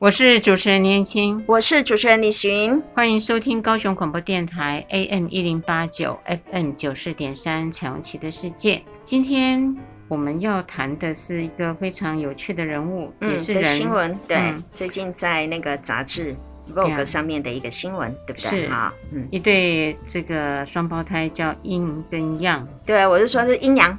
[0.00, 6.16] 我是主持人年轻，我是主持人李寻，欢迎收听高雄广播电台 AM 一零八九
[6.52, 8.80] FM 九四点三彩虹旗的世界。
[9.02, 9.76] 今天
[10.06, 14.16] 我们要谈的是一个非常有趣的人物，嗯、也是人新闻。
[14.28, 16.36] 对、嗯，最近在那个杂志
[16.72, 18.50] Vogue 上面的一个新闻，对不对？
[18.50, 22.64] 是啊，嗯，一对这个双胞胎叫阴跟阳。
[22.86, 23.98] 对，我是说是阴阳。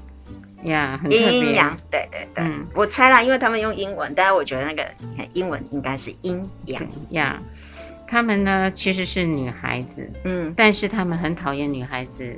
[0.63, 1.11] 呀、yeah，很。
[1.11, 4.85] 阴阳，对对对、嗯，我猜啦，因为他们用英文，但是我觉得那个
[5.33, 6.81] 英文应该是阴阳。
[7.11, 12.37] 呀、yeah，他们呢其实是女孩子，嗯，但是他们很讨厌女孩子，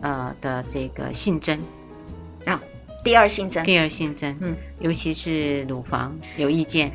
[0.00, 1.58] 呃的这个性征。
[2.44, 2.60] 啊，
[3.02, 6.92] 第二性征，第二性征，嗯，尤其是乳房有意见。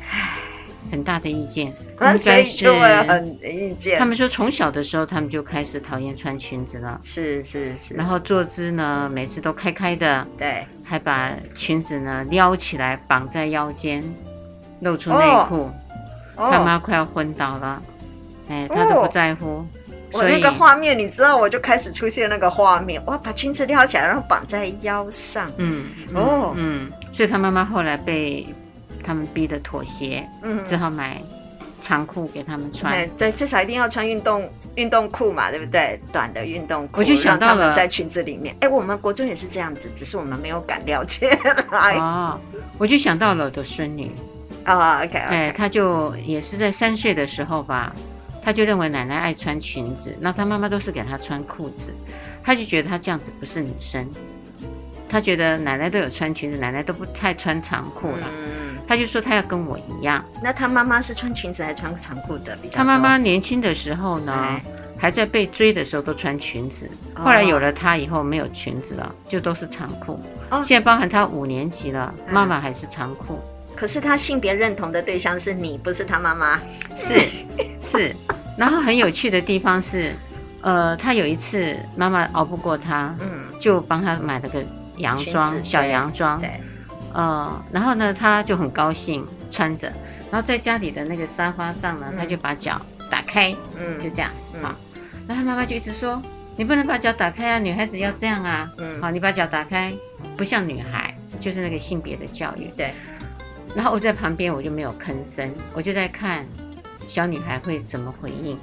[0.90, 3.98] 很大的意见，那所以就会很意见。
[3.98, 7.00] 他们说从小的时候，他们就开始讨厌穿裙子了。
[7.02, 7.94] 是是是。
[7.94, 10.26] 然后坐姿呢，每次都开开的。
[10.38, 10.64] 对。
[10.84, 14.02] 还把裙子呢撩起来绑在腰间，
[14.80, 15.16] 露出内
[15.48, 15.70] 裤。
[16.36, 16.50] 哦。
[16.50, 17.82] 他妈快要昏倒了，
[18.48, 19.46] 哎，他都不在乎。
[19.46, 19.66] 哦。
[20.12, 25.52] 我那个画面，你知道，我就开始出现那个画面，哇，把裙子撩起来，然后绑在腰上。
[25.58, 25.86] 嗯。
[26.14, 26.52] 哦。
[26.56, 26.90] 嗯。
[27.12, 28.46] 所以他妈妈后来被。
[29.00, 31.20] 他们逼的妥协，嗯，只好买
[31.82, 33.08] 长裤给他们穿。
[33.16, 35.98] 对，至少一定要穿运动运动裤嘛，对不对？
[36.12, 37.00] 短的运动裤。
[37.00, 38.54] 我就想到了，他们在裙子里面。
[38.60, 41.30] 哎，我们国中也是这样子，只是我们没有敢了解。
[41.72, 42.38] 哦，
[42.78, 44.10] 我就想到了我的孙女。
[44.66, 47.94] 哦，OK，哎，她就也是在三岁的时候吧，
[48.44, 51.94] 她就认为奶奶爱穿裙子，那她妈妈都是给她穿裤子，
[52.44, 54.06] 她就觉得她这样子不是女生。
[55.08, 58.28] 她觉得奶奶都有穿裙子，奶奶都不太穿长裤了。
[58.30, 58.59] 嗯。
[58.90, 60.24] 他就说他要跟我一样。
[60.42, 62.76] 那他妈妈是穿裙子还是穿长裤的比较？
[62.76, 64.60] 他妈妈年轻的时候呢，哎，
[64.98, 66.90] 还在被追的时候都穿裙子。
[67.14, 70.20] 后来有了他以后没有裙子了，就都是长裤。
[70.50, 73.38] 哦，现在包含他五年级了，妈妈还是长裤。
[73.76, 76.60] 可是他性别认同的对象是你，不是他妈妈。
[76.96, 77.28] 是
[77.80, 78.12] 是。
[78.58, 80.12] 然后很有趣的地方是，
[80.62, 84.60] 呃，他有一次妈妈熬不过他，嗯，就帮他买了个
[84.96, 86.40] 洋装，小洋装。
[86.40, 86.50] 对。
[87.12, 89.88] 呃，然后呢，他就很高兴穿着，
[90.30, 94.74] 然后在家里的那个沙发上呢，嗯、他就把脚打开，嗯，就这样，嗯、好，
[95.26, 96.20] 那他妈妈就一直说，
[96.56, 99.92] 你不能把脚打开啊，女孩子要这样啊，嗯，好，你把脚打开，
[100.36, 102.92] 不像女孩，就是那个性别的教育，对。
[103.74, 106.44] 然后我在旁边，我就没有吭声，我就在看
[107.06, 108.58] 小女孩会怎么回应，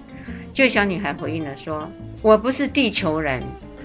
[0.53, 1.89] 就小女孩回应了说，
[2.21, 3.41] 我不是地球人，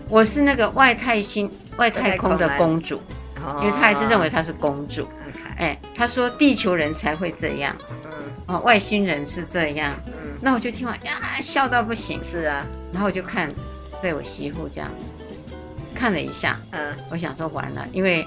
[0.08, 3.00] 我是那个外太星、外太空的公主。
[3.60, 5.08] 因为他还是认为她是公主，
[5.56, 8.10] 哎，他说地球人才会这样，嗯，
[8.46, 13.50] 哦，外星人是这样，嗯，那我就听完呀，笑到不行，是啊，然后我就看，
[14.00, 14.90] 被我媳妇这样。
[15.94, 18.26] 看了一下，嗯，我想说完了，因为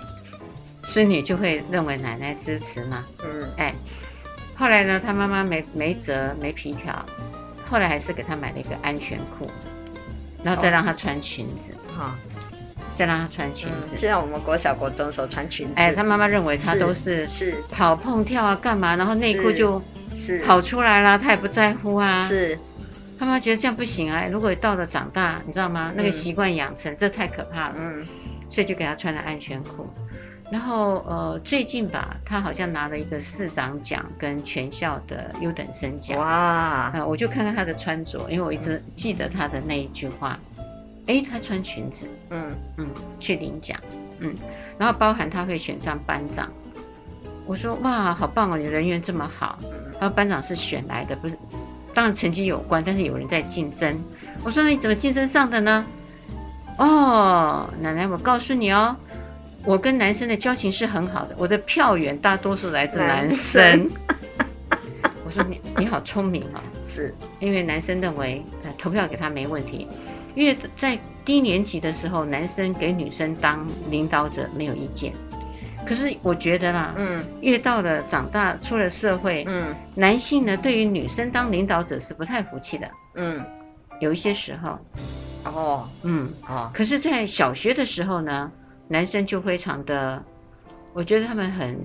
[0.84, 3.74] 孙女就会认为奶奶支持嘛，嗯，哎，
[4.56, 7.06] 后来呢，他妈妈没没辙没皮条，
[7.70, 9.50] 后来还是给他买了一个安全裤，
[10.44, 12.25] 然后再让他穿裙子，哈、哦。
[12.96, 15.74] 再让他穿裙子，就、嗯、像我们国小国中时候穿裙子。
[15.76, 18.96] 哎，他妈妈认为他都是是跑碰跳啊，干嘛？
[18.96, 19.82] 然后内裤就
[20.14, 22.18] 是跑出来了，他也不在乎啊。
[22.18, 22.58] 是，
[23.20, 24.26] 他妈觉得这样不行啊。
[24.32, 25.92] 如果到了长大，你知道吗？
[25.96, 27.76] 那个习惯养成，这太可怕了。
[27.78, 28.06] 嗯，
[28.50, 29.88] 所以就给他穿了安全裤。
[30.52, 36.20] 然后呃，最近吧，他好像拿了一个市长奖跟全校的优等生奖。
[36.20, 36.28] 哇！
[36.28, 40.40] 啊、呃，我就看看他的穿着，因为我一直记得他的那一句话。
[41.08, 42.88] 哎，他穿裙子，嗯嗯，
[43.20, 43.80] 去领奖，
[44.20, 44.36] 嗯，
[44.78, 46.50] 然后包含他会选上班长，
[47.46, 49.60] 我说哇，好棒哦，你人缘这么好。
[50.00, 51.38] 然后班长是选来的，不是，
[51.94, 53.96] 当然成绩有关，但是有人在竞争。
[54.44, 55.86] 我说那你怎么竞争上的呢？
[56.78, 58.96] 哦，奶奶，我告诉你哦，
[59.64, 63.62] 我跟男生的交情是很好的，我的票源大多数来自男生。
[63.62, 63.92] 男生
[65.26, 69.88] 我说你你好聪明啊、哦，是因为男生认为呃投票给他没问题。
[70.36, 75.14] 因为在低年级的时候，男生给女生当领导者没有意见，
[75.88, 83.44] 可是我觉得啦，嗯，越到了长大出了社会，嗯，男性呢对于女生当领导者是不太服气的，嗯，
[84.00, 84.78] 有一些时候，
[85.46, 88.52] 哦，嗯，哦，可是，在小学的时候呢，
[88.88, 90.22] 男生就非常的，
[90.94, 91.80] 我觉得他们很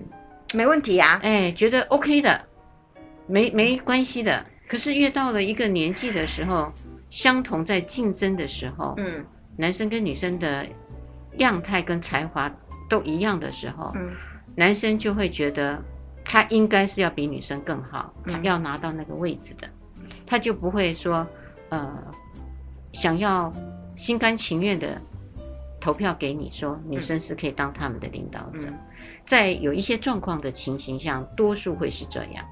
[0.53, 2.41] 没问题呀，哎，觉得 OK 的，
[3.27, 6.71] 没没关系的，可是越到了一个年纪的时候。
[7.11, 9.25] 相同在竞争的时候，嗯。
[9.57, 10.67] 男生跟女生的
[11.37, 12.51] 样态跟才华
[12.89, 14.11] 都一样的时候，嗯。
[14.57, 15.79] 男生就会觉得
[16.25, 18.33] 他应该是要比女生更好，嗯。
[18.33, 19.69] 他要拿到那个位置的，
[20.25, 21.27] 他就不会说
[21.69, 21.93] 呃
[22.93, 23.53] 想要
[23.97, 25.01] 心甘情愿的
[25.81, 28.79] 投票给你说女生是可以当他们的领导者，嗯。
[29.23, 32.45] 在有一些状况的情形下，多数会是这样。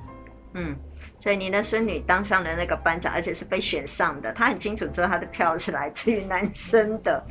[0.59, 0.77] 嗯，
[1.21, 7.25] 所以您的孙女当上了那个班长，而且是被选上的，她很清楚知道她的票是来自于男生的，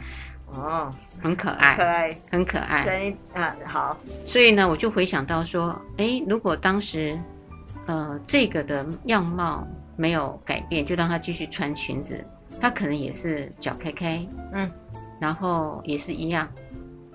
[0.46, 2.84] 哦，很可爱，可爱，很可爱。
[2.86, 7.20] 所以啊，好，所以呢，我就回想到说，哎，如果当时，
[7.86, 12.24] 呃，这个的样貌没有改变，就让她继续穿裙子，
[12.62, 14.72] 她可能也是脚开开，嗯，
[15.20, 16.48] 然后也是一样，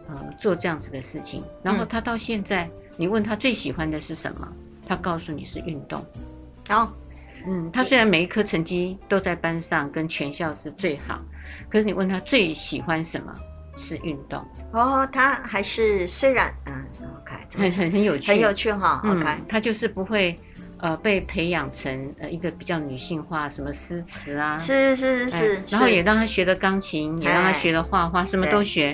[0.08, 1.42] 呃，做这样子的事情。
[1.62, 2.68] 然后她到现在，
[2.98, 4.46] 你问她最喜欢的是什么，
[4.94, 6.04] 她告诉你是运动。
[6.68, 6.92] 好，
[7.46, 11.18] 嗯，他虽然每一科成绩都在班上跟全校是最好，
[11.70, 13.34] 可是你问他最喜欢什么，
[13.76, 16.84] 是运动，哦，他还是虽然嗯
[17.22, 20.38] ，OK，很很很有趣，很有趣哈，OK，嗯，他就是不会。
[20.78, 28.92] 呃，被培养成呃一个比较女性化，什么诗词啊，是是是是，哎然后也让他学了钢琴，也让他学了画画，什么都学。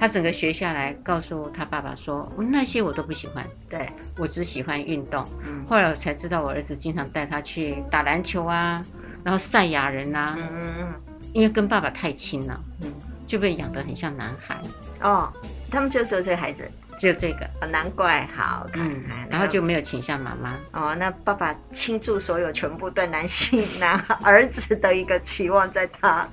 [0.00, 3.86] 她整个学下来，告诉他爸爸说，那些我都不喜欢，对，
[4.16, 5.28] 我只喜欢运动。
[5.46, 8.82] 嗯，后来我才知道，我儿子经常带他去打篮球啊，
[9.22, 10.94] 然后赛亚人啊，嗯嗯嗯，
[11.34, 12.90] 因为跟爸爸太亲了，嗯，
[13.26, 14.56] 就被养得很像男孩。
[15.02, 15.30] 哦，
[15.70, 16.66] 他们就只有这个孩子。
[16.98, 20.58] 就这个，哦，难怪好看，嗯，然后就没有倾向妈妈。
[20.72, 26.26] 哦，那爸爸倾注所有全部对男性男 儿子的一个期望，在他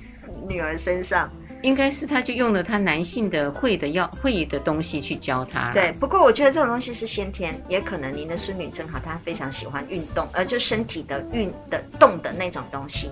[0.48, 1.30] 女儿身上。
[1.64, 5.72] 应该是他就用了他男性的会的要会的东西去教他。
[5.74, 13.10] 对，不过我觉得这种东西是先天，也可能您的孙女正好她非常喜欢运动，呃，就身体的运的动的那种东西，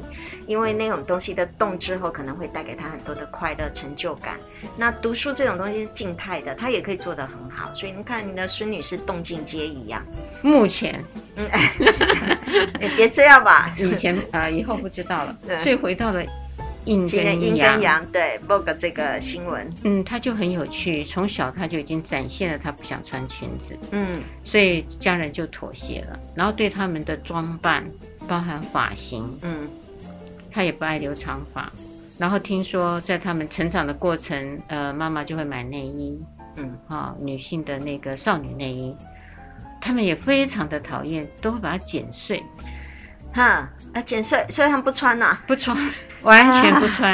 [0.48, 4.38] 因为那种东西的动之后，可能会带给她很多的快乐成就感。
[4.78, 7.74] 那读书这种东西是静态的，她也可以做得很好。
[7.74, 10.04] 所以你看，您的孙女是动静皆宜啊。
[10.42, 11.04] 目前，
[11.36, 11.46] 嗯，
[12.80, 13.74] 你别这样吧。
[13.78, 15.36] 以前呃，以后不知道了。
[15.48, 16.24] 对所以回到了。
[16.86, 27.84] 阴跟阴跟阳，对，Vogue 这个新闻，嗯，他就很有趣，从小他就已经展现了他不想穿裙子，嗯，所以家人就妥协了，然后对他们的装扮，
[28.28, 29.68] 包含发型，嗯，
[30.52, 31.72] 他也不爱留长发，
[32.18, 36.20] 然后听说在他们成长的过程，呃，妈妈就会买内衣，
[36.58, 38.96] 嗯，啊、哦，女性的那个少女内衣，
[39.82, 42.44] 他们也非常的讨厌，都会把它剪碎。
[43.34, 45.76] 哈，啊，剪碎，所以他们不穿呐、啊，不穿，
[46.24, 47.14] 完全不穿。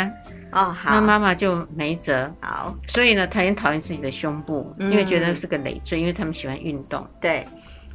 [0.49, 2.29] 啊、哦，好，那妈妈就没辙。
[2.41, 7.07] 好，所以呢，他很讨厌自己的胸部，嗯、因为觉得是个累赘，因为他们喜欢运动。
[7.21, 7.45] 对，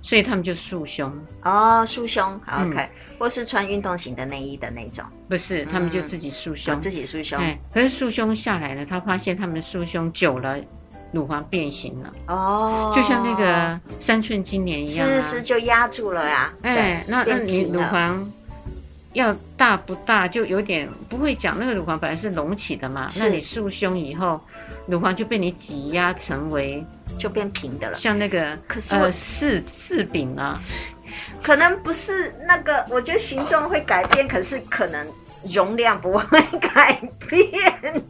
[0.03, 1.13] 所以他们就束胸。
[1.43, 5.05] 哦，束胸好，OK，、嗯、或是穿运动型的内衣的那种。
[5.29, 7.41] 不是，他们就自己束胸，嗯、自己束胸。
[7.41, 10.57] 哎，可是束胸下来了，他发现他们的束胸久了。
[11.13, 16.63] 乳房变形了哦，就像那个三寸金莲一样、啊，是是就压住了呀、啊。
[16.63, 18.31] 哎，那那你乳房
[19.17, 21.59] 要大不大，就有点不会讲。
[21.59, 24.39] 那个乳房本来是隆起的嘛，那你束胸以后，
[24.87, 26.85] 乳房就被你挤压成为
[27.19, 30.61] 就变平的了，像那个可是呃柿柿饼啊，
[31.43, 35.07] 可能不是那个，我觉得形状会改变，可是可能。
[35.53, 38.03] 容量不会改变，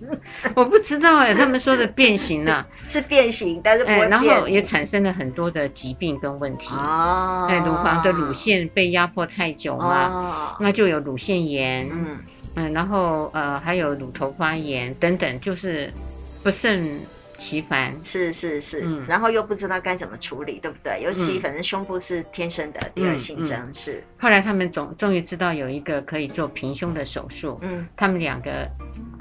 [0.55, 6.69] 我不知道哎，他们说的变形啊， 是变形，但是不会变，然后也产生了很多的疾病跟问题。
[6.71, 7.47] 哦。
[7.49, 12.19] 哎，乳房的乳腺被压迫太久嘛，哦、那就有乳腺炎，嗯。
[12.59, 15.93] 嗯，然后呃还有乳头发炎等等，就是
[16.43, 16.99] 不胜
[17.39, 17.95] 其烦。
[18.03, 21.01] 是是是、嗯，然后又不知道该怎么处理，对不对？
[21.03, 24.03] 尤其反正胸部是天生的第二性征、是。
[24.19, 28.69] 后来他们总终于知道有一个可以做平胸的手术，嗯，他们两个，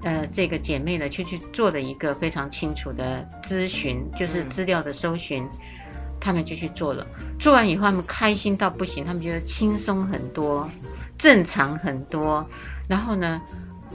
[0.03, 5.49] 呃，这个姐妹呢就去做了一个非常清楚的咨询，就是资料的搜寻，嗯、
[6.19, 7.05] 他们就去做了。
[7.39, 10.69] 做完以后，他们开心到不行，他们觉得轻松很多，
[11.17, 12.45] 正常很多。
[12.87, 13.41] 然后呢，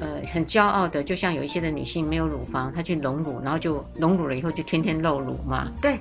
[0.00, 5.71] 呃，很骄傲的，就像有一些的女性没有乳房，她去隆乳，然后就隆乳了以后就天天露乳嘛。
[5.80, 5.99] 对。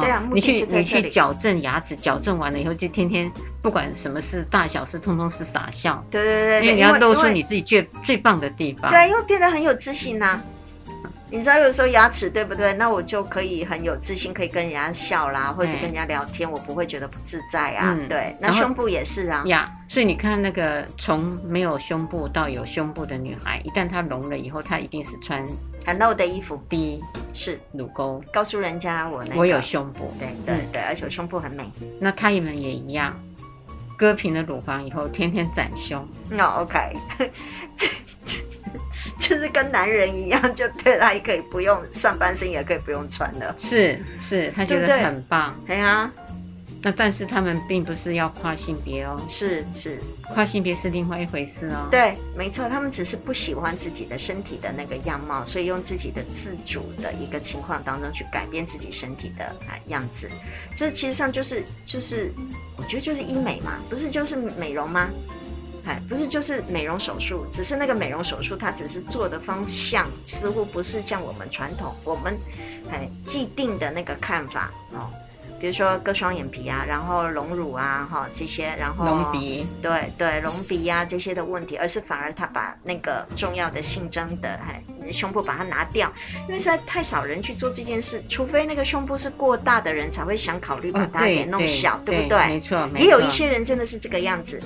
[0.00, 3.30] 对啊，你去你去矫正牙齿，矫正完了以后就天天
[3.62, 6.04] 不管什么事大小事，通通是傻笑。
[6.10, 8.90] 对对对，因为你要露出你自己最最棒的地方。
[8.90, 10.42] 对，因为变得很有自信呐、啊。
[11.34, 12.72] 你知道有时候牙齿对不对？
[12.74, 17.92] 那我就可以很有自信，可以跟人家笑啦，或者是跟人家聊天，我不会觉得不自在啊。
[17.98, 19.42] 嗯、对，那胸部也是啊。
[19.46, 25.44] 呀，所以你看那个从没有胸部到有胸部的女孩，一旦她隆了以后，她一定是穿
[25.84, 26.56] 很露的衣服。
[26.68, 30.14] 第一是乳沟，告诉人家我那个、我有胸部。
[30.20, 31.68] 对对对，而且我胸部很美。
[31.98, 33.12] 那她们也一样。
[33.98, 36.06] 割平了乳房以后，天天展胸。
[36.30, 36.96] 那、oh, OK，
[39.18, 43.54] 就是跟男人一样，就对他也可以不用上半身，也可以不用穿的。
[43.58, 45.54] 是是，他觉得很棒。
[45.66, 46.10] 对啊。
[46.86, 49.98] 那但是他们并不是要跨性别哦，是是，
[50.34, 51.88] 跨性别是另外一回事哦。
[51.90, 60.28] 对，没错，他们只是不喜欢自己的身体的那个样貌，所以用自己的自主的一个情况当中去改变自己身体的啊样子。
[60.76, 62.30] 这其实上就是就是，
[62.76, 65.08] 我觉得就是医美嘛，不是就是美容吗？
[65.84, 72.36] 哎，不是就是美容手术，只是那个美容手术它只是做的方向似乎不是像我们传统我们
[72.90, 75.10] 哎既定的那个看法哦。
[75.60, 86.12] 比如说割双眼皮啊，然后隆乳啊，哈这些，然后隆鼻，对对，隆鼻啊这些的问题，而是反而他把那个重要的性征的哎胸部把它拿掉，
[86.48, 92.48] 因为实在太少人去做这件事，除非那个胸部是过大的人才会想考虑把它给弄小，哦、对，对，对不对？
[92.48, 93.06] 没错，没错。
[93.06, 94.60] 也有一些人真的是这个样子，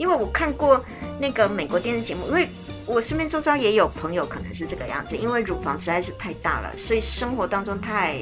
[0.00, 0.82] 因为我看过
[1.20, 2.48] 那个美国电视节目，因为
[2.86, 8.18] 我身边周遭也有朋友可能是这个样子，因为乳房实在是太大了，所以生活当中太。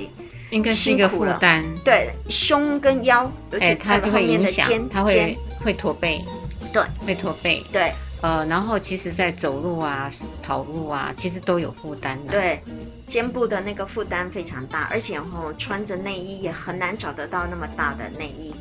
[0.51, 6.25] 应该是一个负担，对胸跟腰，而且它后面的肩，它会会驼背，
[6.73, 7.93] 对，会驼背，对，
[8.23, 10.11] 呃，然后其实在走路啊、
[10.43, 12.63] 跑路啊，其实都有负担的，对，
[13.07, 18.55] 肩部的那个负担非常大，而且然后穿着内衣也很难找得到那么大的内衣，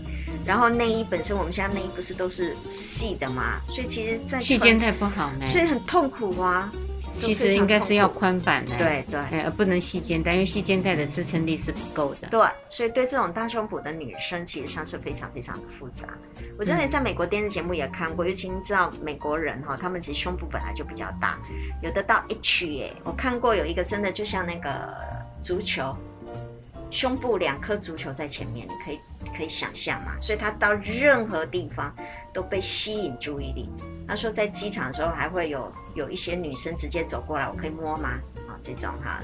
[0.46, 6.72] 然后内衣本身我们现在内衣不是都是细的嘛，所以其实在细肩带不好呢，所以很痛苦啊。
[7.20, 12.28] 其实应该是要宽版的，对对，而不能细肩带，因为细肩带的支撑力是不够的。
[12.28, 12.40] 对，
[12.70, 16.08] 所以对这种大胸脯的女生，其实上是非常非常的复杂。
[16.60, 21.40] 我真的在美国电视节目也看过，尤其你知道美国人哈，他们其实胸部本来就比较大，
[21.82, 24.70] 有的到 H 耶，我看过有一个真的就像那个
[25.42, 25.96] 足球，
[26.90, 29.00] 胸部两颗足球在前面，你可以
[29.36, 31.94] 可以想象嘛，所以他到任何地方
[32.34, 33.70] 都被吸引注意力。
[34.08, 38.20] 他说在机场的时候还会有有一些女生直接走过来，我可以摸吗？
[38.48, 39.22] 啊，这种哈，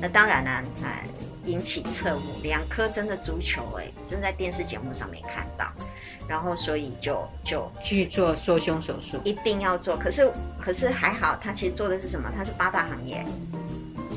[0.00, 0.50] 那当然呢，
[0.84, 1.04] 哎，
[1.46, 5.72] 引起侧目，两颗真的足球哎，真在电视节目上面看到，
[6.28, 9.96] 然后所以就就去做缩胸手术，一定要做。
[9.96, 10.30] 可是
[10.60, 12.30] 可是还好，他其实做的是什么？
[12.36, 13.24] 他是八大行业。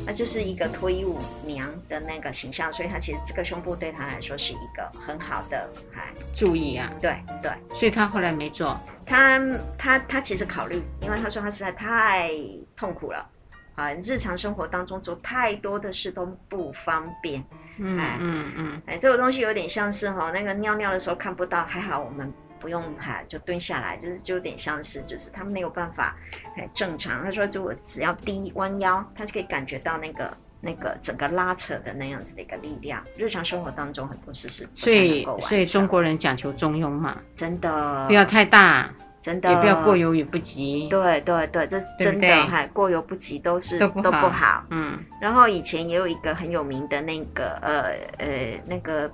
[0.10, 8.76] 那就是一个脱衣舞娘的那个形象，所以他其实这个胸部对他来说是一个很好的，还注意啊，对对，所以他后来没做。
[9.06, 9.40] 他
[9.78, 12.32] 他他其实考虑，因为他说他实在太
[12.76, 13.30] 痛苦了，
[13.76, 17.46] 啊，日常生活当中做太多的事都不方便，
[17.78, 22.34] 嗯嗯嗯，哎，这个东西有点像是哈，那个尿尿的时候看不到，还好我们。
[22.60, 26.16] 不用哈，就蹲下来，就是就有点像是，就是他没有办法
[26.56, 27.24] 很正常。
[27.24, 33.04] 他说，就我只要低弯腰，他就可以感觉到那个那个整个拉扯的那样子的一个力量。
[33.18, 40.88] 日常生活当中很多事是，所以所以中国人讲求中庸嘛，真的不要太大，真的也不要过犹也不及。
[40.90, 44.66] 对对对，这真的哈，过犹不及都是都不好。
[44.70, 47.84] 嗯，然后以前也有一个很有名的那个呃
[48.18, 49.12] 呃那个。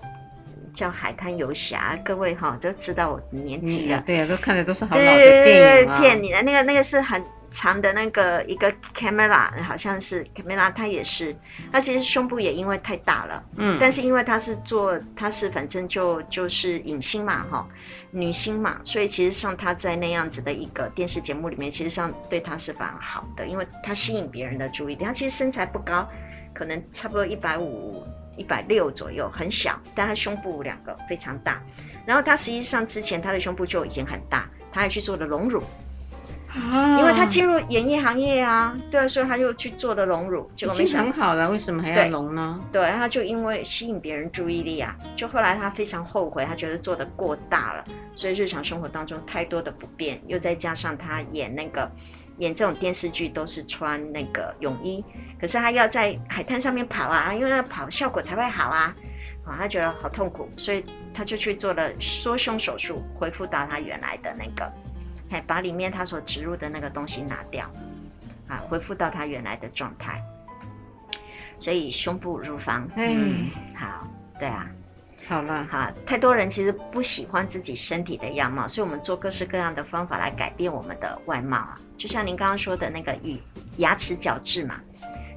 [0.76, 3.98] 叫海滩游侠，各位哈就知道我年纪了。
[3.98, 6.00] 嗯、对呀、啊，都看的都是好老的电影啊。
[6.00, 11.34] 骗你的那个那个是很长的那个一个 camera，好像是 camera，它也是，
[11.72, 17.66] 它其实胸部也因为太大了，嗯，但是因为它是做，它是反正就就是影星嘛哈，
[18.12, 25.06] 女星嘛，所以其实像她在那样子的一个电视节目里面，其实上对她是蛮好的，因为她吸引别人的注意力。
[25.06, 26.06] 她其实身材不高，
[26.54, 28.04] 可能差不多一百五。
[28.38, 31.62] 一百六左右，很小，但他胸部两个非常大。
[32.06, 35.64] 然后他实际上之前他的胸部就已经很大，他还去做了隆乳，
[36.50, 40.50] 啊，因为他进入演艺行业啊，对啊，所以他就去做了隆乳。
[40.56, 42.62] 结果没想很好了，为什么还要隆呢？
[42.72, 47.84] 对，对，他就因为吸引别人注意力啊，就后来他非常后悔，他觉得做的过大了，
[48.16, 51.90] 所以日常生活当中太多的不便，又再加上他演那个。
[52.38, 55.04] 演这种电视剧都是穿那个泳衣，
[55.40, 58.96] 可是他要在海滩上面跑啊，因为那个跑效果才会好啊，
[59.46, 64.72] 啊，他觉得好痛苦，所以他就去做了缩胸手术，恢复到他原来的那个，
[65.30, 67.70] 哎，把里面他所植入的那个东西拿掉，
[68.48, 70.22] 啊，恢复到他原来的状态，
[71.60, 74.08] 所以胸部乳房，嗯，好，
[74.40, 74.68] 对啊。
[75.28, 81.80] 好了哈，太多人其实不喜欢自己身体的样貌，所以我们做各式各样的方法来改变我们的外貌啊。
[81.98, 83.40] 就像您刚刚说的那个与
[83.78, 84.80] 牙齿矫治嘛，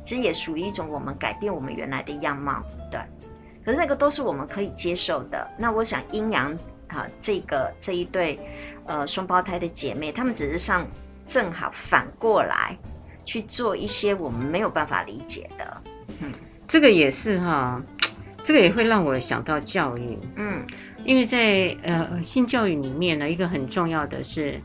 [0.05, 3.01] 其实也属于一种我们改变我们原来的样貌，对。
[3.65, 5.47] 可是那个都是我们可以接受的。
[5.59, 6.57] 那我想阴阳
[6.89, 8.39] 啊，这个这一对
[8.87, 10.87] 呃双胞胎的姐妹，她们只是上
[11.27, 12.77] 正好反过来
[13.25, 15.83] 去做一些我们没有办法理解的。
[16.21, 16.33] 嗯，
[16.67, 17.83] 这个也是哈。
[18.45, 20.65] 这个也会让我想到教育，嗯，
[21.05, 24.59] 因为在呃性教育里面呢，一个很重要的是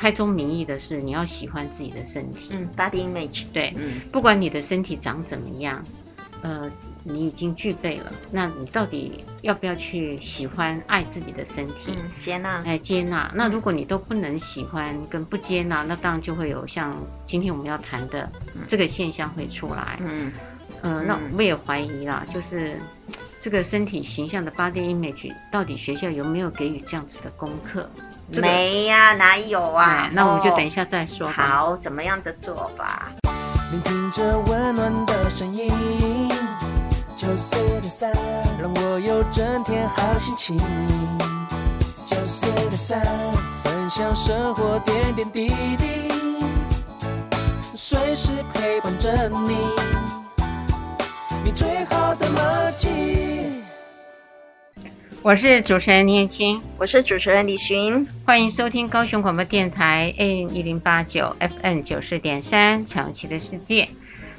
[0.00, 5.84] 开宗明义的是你要喜欢自己的身体，嗯，body image，对，嗯，不管你的身体长怎么样，
[6.42, 6.70] 呃。
[7.02, 11.96] 你已经具备了，那你到底要不要去喜欢爱自己的身体？
[11.96, 13.32] 嗯、接纳，哎，接纳。
[13.34, 16.94] 那如果你都不能喜欢跟不接纳，那当然就会有像
[17.26, 18.30] 今天我们要谈的
[18.68, 19.98] 这个现象会出来。
[20.02, 20.30] 嗯
[20.82, 22.76] 嗯、呃，那我也怀疑啦，就是
[23.40, 27.88] 这个身体形象的 body image，到底学校有没有给予这样子的功课？
[28.32, 30.08] 这个、没呀、啊，哪有啊？
[30.12, 31.28] 那我们就等一下再说。
[31.30, 33.10] 好，怎么样的做法？
[33.72, 35.72] 聆听着温暖的声音。
[37.16, 38.10] 九四的三，
[38.58, 40.56] 让我有整天好心情。
[42.06, 43.00] 九四的三，
[43.62, 46.12] 分享生活点点滴滴，
[47.74, 49.56] 随时陪伴着你，
[51.44, 52.40] 你最好的默
[52.78, 52.99] 契。
[55.22, 63.84] 我是主持人林燕青，我是主持人李寻，欢迎收听高雄广播电台 AM 一零八九 FM 九四点三《长期的世界》。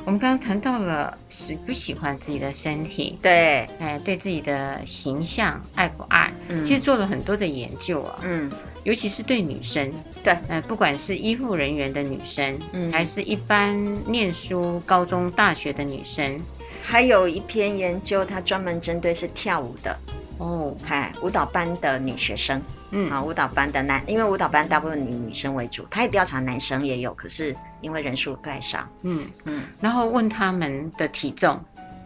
[0.04, 6.34] 我们刚刚谈到了喜不喜欢自己的身体，对，哎，对自己的形象爱不爱？
[6.48, 8.52] 嗯，其实做了很多的研究啊，嗯，
[8.84, 13.78] 尤其是对女生，对，哎，不管是医护人员的女生，嗯，还是一般
[14.12, 16.40] 念书高中大学的女生，
[16.82, 19.96] 还有一篇研究，它专门针对是跳舞的，
[20.42, 22.60] 哦，嗨，舞蹈班的女学生。
[22.90, 29.30] 嗯，啊，舞蹈班的男，因为舞蹈班大部分以女生为主，他也调查男生也有，可是因为人数太少，嗯。
[29.46, 31.60] 嗯，然后问他们的体重，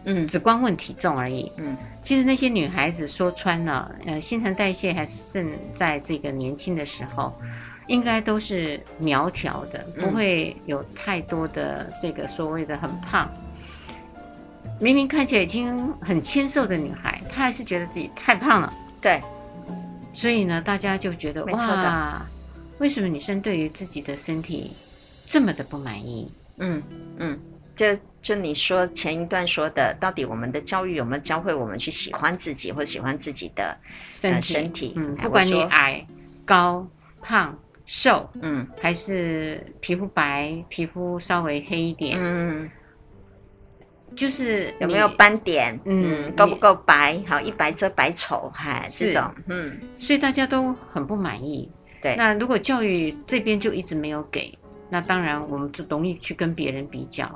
[0.04, 7.34] 嗯，只光问体重而已，嗯，其实那些女孩子说穿了，呃，新陈代谢还是在这个年轻的时候，
[7.86, 13.28] 应该都是苗条的，不会有太多的这个所谓的很胖，
[14.80, 19.20] 明明看起来已经很纤瘦的女孩，她还是觉得自己太胖了，对。
[20.12, 22.26] 所以呢，大家就觉得哇，
[22.78, 24.72] 为什么女生对于自己的身体
[25.26, 26.32] 这么的不满意？
[26.56, 26.82] 嗯
[27.18, 27.38] 嗯，
[27.74, 27.86] 就
[28.22, 33.76] 就你说前一段说的，到底我们的教育有没有教会我们去喜欢自己，或喜欢自己的
[34.10, 34.54] 身体？
[34.54, 36.06] 呃、身体嗯，不管你矮、
[36.46, 36.86] 高、
[37.20, 42.70] 胖、瘦，嗯，还是皮肤白、皮肤稍微黑一点，嗯。
[44.14, 45.78] 就是有没有斑点？
[45.84, 47.20] 嗯，够不够白？
[47.26, 51.70] 好，一白遮百丑，嗨，这种，嗯，所以大家都很不满意。
[52.00, 54.56] 对，那如果教育这边就一直没有给，
[54.88, 57.28] 那当然我们就容易去跟别人比较，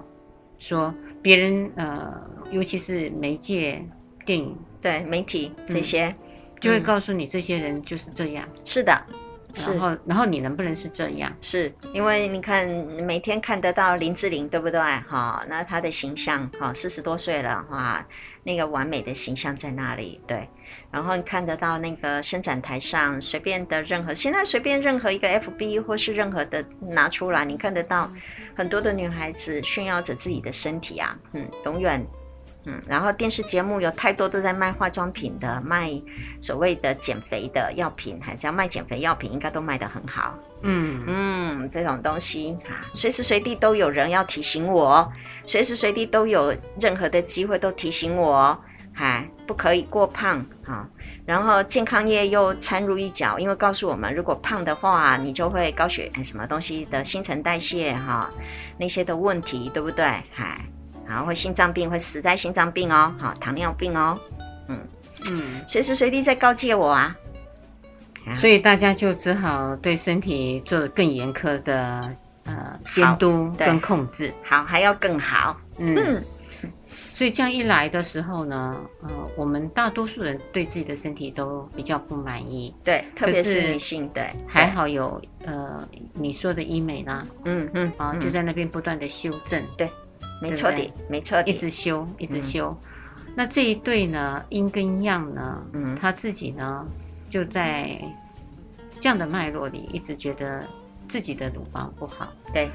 [0.59, 2.13] 说别人呃，
[2.53, 3.85] 尤其是媒介、
[4.25, 6.17] 电影、对媒体这些，嗯，
[6.61, 8.47] 就会告诉你这些人就是这样。
[8.65, 8.93] 是的。
[9.55, 11.33] 然后，然后你能不能是这样？
[11.41, 12.69] 是因为你看
[13.03, 14.81] 每天看得到林志玲，对不对？
[14.81, 18.07] 哈，那她的形象，哈，四十多岁了，哈，
[18.43, 20.21] 那个完美的形象在那里？
[20.27, 20.49] 对。
[20.93, 28.11] 然后你看得到那个伸展台上随便的任何，现在随便任何一个 FB 或是任何的拿出来，你看得到
[28.57, 32.05] 很多的女孩子炫耀着自己的身体啊，嗯，永远。
[32.64, 35.90] 嗯，然后电视节目有太多都在卖化妆品的，卖
[36.42, 40.35] 所谓的减肥的药品，还只要卖减肥药品，应该都卖得很好。
[40.62, 45.11] 嗯嗯，这种东西啊，随时随地都有人要提醒我，
[45.46, 48.59] 随时随地都有任何的机会都提醒我，
[48.92, 50.87] 还不可以过胖啊。
[51.25, 58.31] 然后健康业又掺入一脚，因为告诉我们，如果胖的话，你就会高血什么东西的新陈代谢哈，
[58.77, 60.05] 那些的问题，对不对？
[60.31, 60.61] 还。
[61.11, 64.16] 然后会心脏病，会死在心脏病哦，好，糖尿病哦，
[64.68, 64.79] 嗯
[65.27, 67.16] 嗯，随时随地在告诫我啊，
[68.37, 76.23] 所以大家就只好对身体做更严苛的呃监督跟控制，好，还要更好，嗯，嗯，
[77.09, 89.90] 所以这样一来的时候呢，呃，我们大多数人对自己的身体都比较不满意，对，特别是女性，对，还好有呃你说的医美啦，嗯嗯，啊，就在那边不断的修正，对。
[90.40, 92.76] 没错的，没错的，一直修，一直修。
[93.16, 96.87] 嗯、那这一对呢，阴跟阳呢，嗯，他自己呢，
[97.29, 98.00] 就在
[99.00, 100.66] 这样的脉络里，一直觉得
[101.07, 102.33] 自己的乳房不好。
[102.53, 102.70] 对，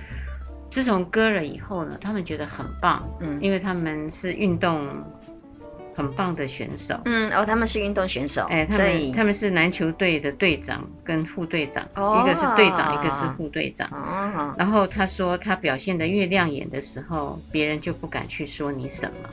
[0.70, 5.04] 自从割了以后呢，他们觉得很棒，嗯，因为他们是运动。
[5.96, 19.30] 很棒的选手，嗯，哦，他们是运动选手，哎，他们他们是篮球队的队长跟副队长，哦，一个是队长，一个是副队长，哦，然后他说他表现的越亮眼的时候，别人就不敢去说你什么，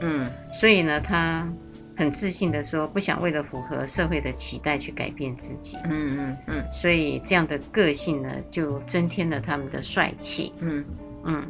[0.00, 1.48] 嗯，所以呢，他
[1.96, 10.84] 很自信的说，不想为了符合社会的期待去改变自己，嗯嗯嗯，所以这样的个性呢，就增添了他们的帅气，嗯。
[11.24, 11.46] 嗯。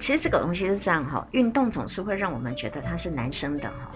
[0.00, 3.90] 其实这个东西是这样哈，运动总是会让我们觉得他是男生的哈。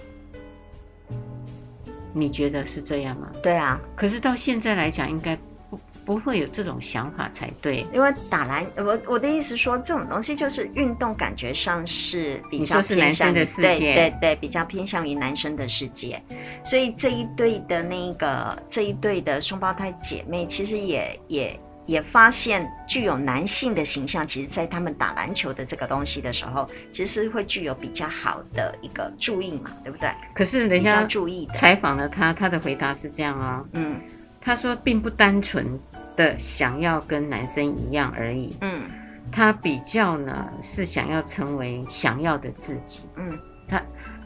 [2.13, 3.31] 你觉得是这样吗？
[3.43, 5.35] 对啊，可是到现在来讲，应该
[5.71, 7.87] 不不会有这种想法才对。
[7.93, 16.23] 因为打篮，我我的意思说，这种东西就是运动，感觉上是比较偏向于男生的世界，对对对，比较偏向于男生的世界。
[16.65, 21.59] 所以这一对的那个这一对的双胞胎姐妹，其实也也。
[21.93, 30.09] 也发现具有男性的形象，其实，在他们打篮球的这个东西的时候，其实会具有比较好的一个注意嘛，对不对？
[30.35, 31.53] 可是人家注意的。
[31.53, 34.01] 采访了他，他的回答是这样啊、哦，嗯，
[34.41, 35.79] 他说并不单纯
[36.17, 38.85] 的想要跟男生一样而已，嗯，
[39.31, 43.79] 他比较呢是想要成为想要的自己，嗯，他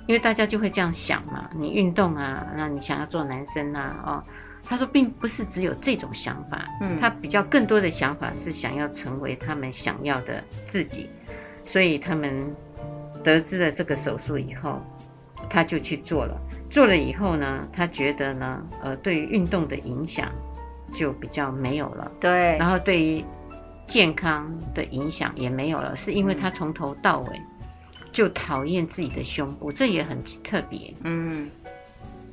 [0.07, 4.22] 因为大家就会这样想嘛，你运动啊，那你想要做男生啊，哦。
[4.68, 11.09] 他说，并不是只有这种想法，嗯，他比较更多的想法是想要成为他们想要的自己，
[11.64, 12.52] 所以他们
[13.22, 14.81] 得知了这个手术以后，
[15.48, 16.37] 他就去做了。
[16.68, 20.33] 做了以后呢，他觉得呢，呃，对于运动的影响
[20.92, 23.24] 就比较没有了，对，然后对于
[23.87, 27.40] 健康的影响也没有了，是因为他从头到尾
[28.11, 31.48] 就讨厌自己的胸部，这也很特别，嗯。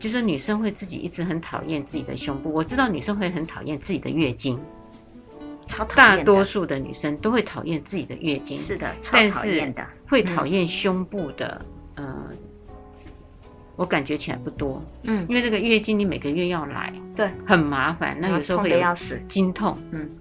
[0.04, 4.60] 就说女生会自己一直很讨厌自己的胸部，我知道女生会很讨厌自己的月经，
[5.66, 6.18] 超讨厌。
[6.18, 9.76] 大多数的女生都会讨厌自己的月经，是的，超讨厌的。
[9.78, 12.30] 但是会讨厌胸部的，嗯、呃，
[13.78, 18.94] 我感觉起来不多，嗯，因为那个月经你每个月要来，对，很麻烦，那有时候会有
[19.30, 20.12] 经痛，嗯，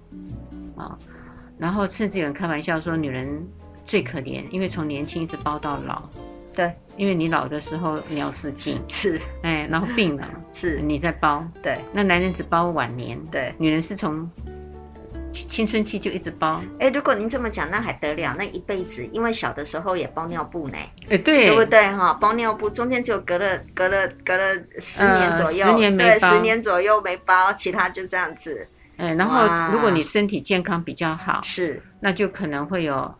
[0.77, 0.97] 啊，
[1.57, 3.45] 然后甚至有人开玩笑说，女人
[3.85, 6.03] 最可怜，因为从年轻一直包到老。
[6.55, 14.29] 对，因为你老的时候尿失禁是，哎，然后病了 是，你在包，对，那男人只包晚年，对，女人是从
[15.31, 16.61] 青春期就一直包。
[16.79, 18.35] 哎，如果您这么讲，那还得了？
[18.37, 20.77] 那一辈子，因为小的时候也包尿布呢，
[21.09, 21.81] 哎，对，对不对？
[21.91, 22.13] 哈？
[22.13, 24.43] 包尿布中间就隔了隔了隔了
[24.77, 28.67] 十年左右，呃、十年没包，对，十年左右没包，其他就这样子。
[28.97, 33.11] 哎，然后如果你身体健康比较好，是，那就可能会有。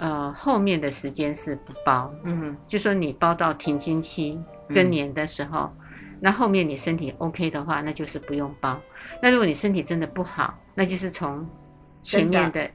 [0.00, 4.40] 呃，后面的时间是不包，嗯，就说你包到停经期、
[4.74, 8.80] 更年的时候，嗯，那后面你身体 OK 的话，那就是不用包。
[9.20, 11.46] 那如果你身体真的不好，那就是从
[12.00, 12.66] 前面的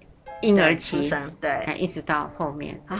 [0.43, 1.01] 婴儿期，
[1.41, 2.99] 对，一直到后面啊。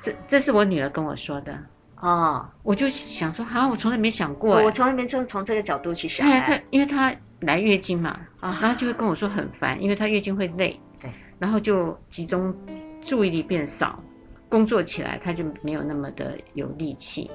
[0.00, 1.56] 这这是我女儿跟我说的
[2.00, 6.26] 哦，我就想说，啊，我从来没想过，我从来没从从这个角度去想，
[6.70, 8.58] 因为她来月经嘛，啊。
[8.60, 12.52] 然后就会跟我说很烦，因为她月经会累，对，然后就集中。
[13.02, 14.02] 注意力变少，
[14.48, 17.30] 工作起来他就没有那么的有力气。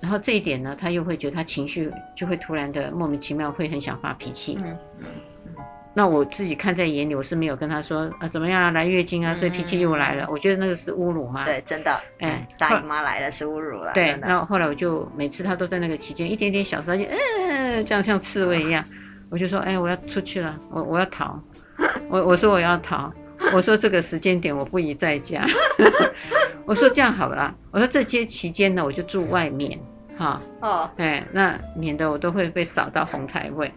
[0.00, 4.58] 然后这一点呢，他又会觉得他情绪就会突然的莫名其妙会很想发脾气。
[4.62, 5.06] 嗯嗯。
[5.92, 10.26] 那我自己看在眼里，我是没有跟他说啊怎么样啊来月经啊，所以脾气又来了。
[10.30, 11.44] 我觉得那个是侮辱嘛。
[11.44, 12.00] 对，真的。
[12.20, 13.92] 哎，大姨妈来了是侮辱了。
[13.92, 14.16] 对。
[14.20, 18.82] 那后后来我就每次他都在那个期间一点点小声音，嗯，这样像刺猬一样，
[19.30, 21.38] 我就说哎我要出去了，我我要逃，
[22.08, 23.12] 我我说我要逃。
[23.52, 25.44] 我说这个时间点我不宜在家，
[26.64, 29.78] 我说这样好了，我说这些期间呢我就住外面，
[30.16, 33.72] 哈哦，哎，那免得我都会被扫到红台位。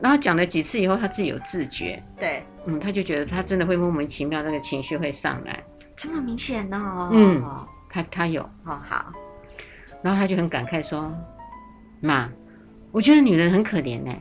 [0.00, 5.62] 然后讲了几次以后，他自己有自觉，对，嗯，他就觉得他真的会莫名其妙那个情绪会上来，
[5.96, 7.42] 这么明显哦，嗯，
[7.88, 9.12] 他他有哦好，
[10.02, 11.12] 然后他就很感慨说，
[12.00, 12.28] 妈，
[12.92, 14.14] 我觉得女人很可怜呢，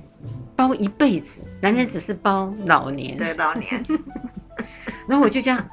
[0.55, 3.85] 包一辈子，男人只是包老年，对老年。
[5.09, 5.69] 然后我就这样，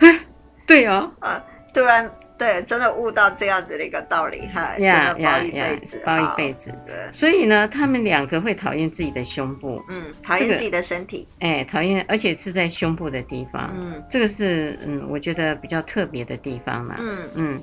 [0.00, 0.18] 哎，
[0.66, 1.42] 对哦，啊，
[1.72, 5.66] 突然对，真的悟到这样子的一个道理哈，呀呀呀，
[6.04, 6.94] 包一辈子，对。
[7.12, 17.18] 所以呢，他们两个会讨厌自己的胸部，嗯，讨厌自己的身体，哎，讨厌，而且是在胸部的地方，嗯，这个是嗯，我觉得比较特别的地方嘛，嗯。
[17.36, 17.60] 嗯。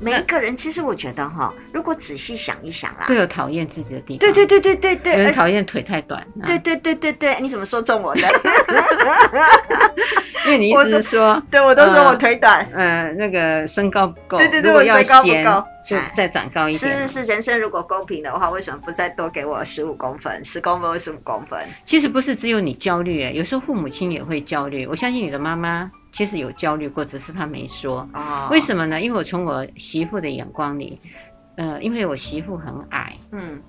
[0.00, 4.18] 每一个人其实我觉得哈，如果仔细想一想啦，都有讨厌自己的地方。
[4.18, 6.24] 对对对对对对，有人讨厌腿太短。
[6.44, 8.22] 对对对对对，你怎么说中我的？
[10.46, 12.66] 因为你一直说，对我都说我腿短。
[12.72, 14.38] 嗯，那个身高不够。
[14.38, 16.92] 对对对，我身高不够，就再长高一点。
[16.92, 20.44] 是是是，人生如果公平的话，为什么不再多给我十五公分？
[20.44, 21.58] 十公分或十五公分？
[21.84, 24.86] 其实不是只有你焦虑，有时候父母亲也会焦虑。
[24.86, 25.90] 我相信你的妈妈。
[26.16, 28.08] 其实有焦虑过，只是他没说。
[28.14, 28.98] 哦，为什么呢？
[28.98, 30.98] 因为我从我媳妇的眼光里，
[31.56, 33.60] 呃，因为我媳妇很矮，嗯，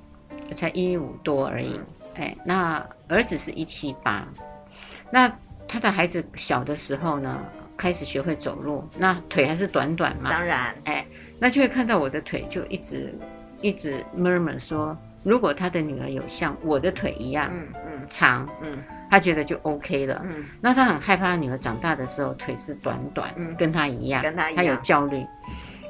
[0.53, 1.77] 才一五多而已。
[2.15, 4.25] 哎，那儿子是一七八，
[5.11, 5.29] 那
[5.67, 7.37] 他的孩子小的时候呢，
[7.75, 10.29] 开始学会走路，那腿还是短短嘛。
[10.29, 11.05] 当然，哎，
[11.37, 13.13] 那就会看到我的腿，就一直
[13.59, 18.81] 一直 murmur 说，如果他的女儿有像我的腿一样，嗯嗯，长，嗯。
[19.09, 25.25] 他觉得就 OK 了，嗯，那他很害怕他女儿长大的时候腿是短短，嗯，跟他一样，跟他一样，他有焦虑。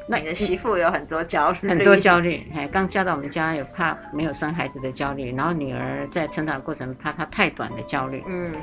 [0.10, 2.41] 那你的媳妇有很多焦虑，很多焦虑。
[2.56, 8.23] 哎，刚嫁到我们家，有怕没有生孩子的焦虑，然后女儿在成长过程怕她太短的焦虑。
[8.25, 8.53] 嗯，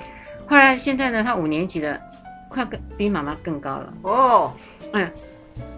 [0.47, 2.01] 后来现在呢，她五年级的，
[2.49, 3.93] 快跟比妈妈更高了。
[4.05, 4.55] 哦，
[4.93, 5.11] 嗯，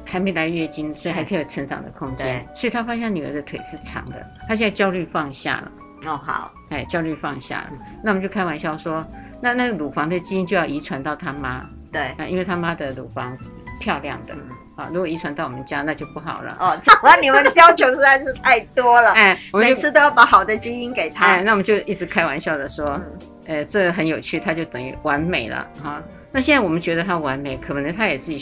[0.04, 2.46] 还没来月经，所以还可以有成长的空间。
[2.54, 5.72] 所以她发现女儿的腿是长的，她现在焦虑放下了。
[6.04, 7.70] 哦，好，哎，焦虑放下了。
[8.04, 9.04] 那我们就开玩笑说，
[9.40, 11.64] 那那个乳房的基因就要遗传到他妈。
[11.90, 13.36] 对，因为他妈的乳房
[13.80, 14.34] 漂亮的。
[14.76, 16.54] 啊，如果遗传到我们家，那就不好了。
[16.60, 19.12] 哦，那你们的要求实在是太多了。
[19.12, 21.24] 哎，我每次都要把好的基因给他。
[21.24, 23.00] 哎，那我们就一直开玩笑的说，
[23.46, 26.02] 呃，这很有趣，他就等于完美了啊。
[26.30, 28.32] 那现在我们觉得他完美，可能他也是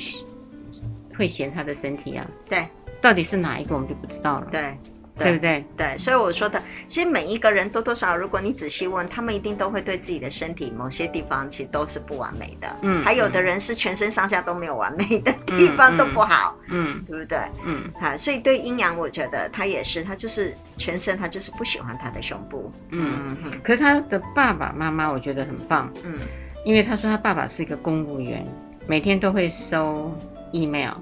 [1.17, 2.27] 会嫌他的身体啊。
[2.51, 2.67] 对，
[3.01, 4.49] 到底是哪一个，我们就不知道了。
[4.51, 4.77] 对。
[5.17, 5.65] 对不对？
[5.77, 12.77] 对，所以我说的，其实每一个人多多少少，如果你仔细问，他们一定都会对自己的身体某些地方其实都是不完美的。
[12.83, 16.57] 嗯，还有的人是全身上下都没有完美的 地方都不好。
[16.71, 17.39] 嗯，对不对？
[17.65, 22.73] 嗯，好，所以对阴阳，我觉得他也是，他就是全身，他就是不喜欢他的胸部。
[22.91, 25.89] 嗯，可是他的爸爸妈妈，我觉得很棒。
[26.03, 26.19] 嗯，
[26.65, 28.45] 因为他说他爸爸是一个公务员，
[28.89, 30.13] 每天都会收
[30.51, 30.95] email，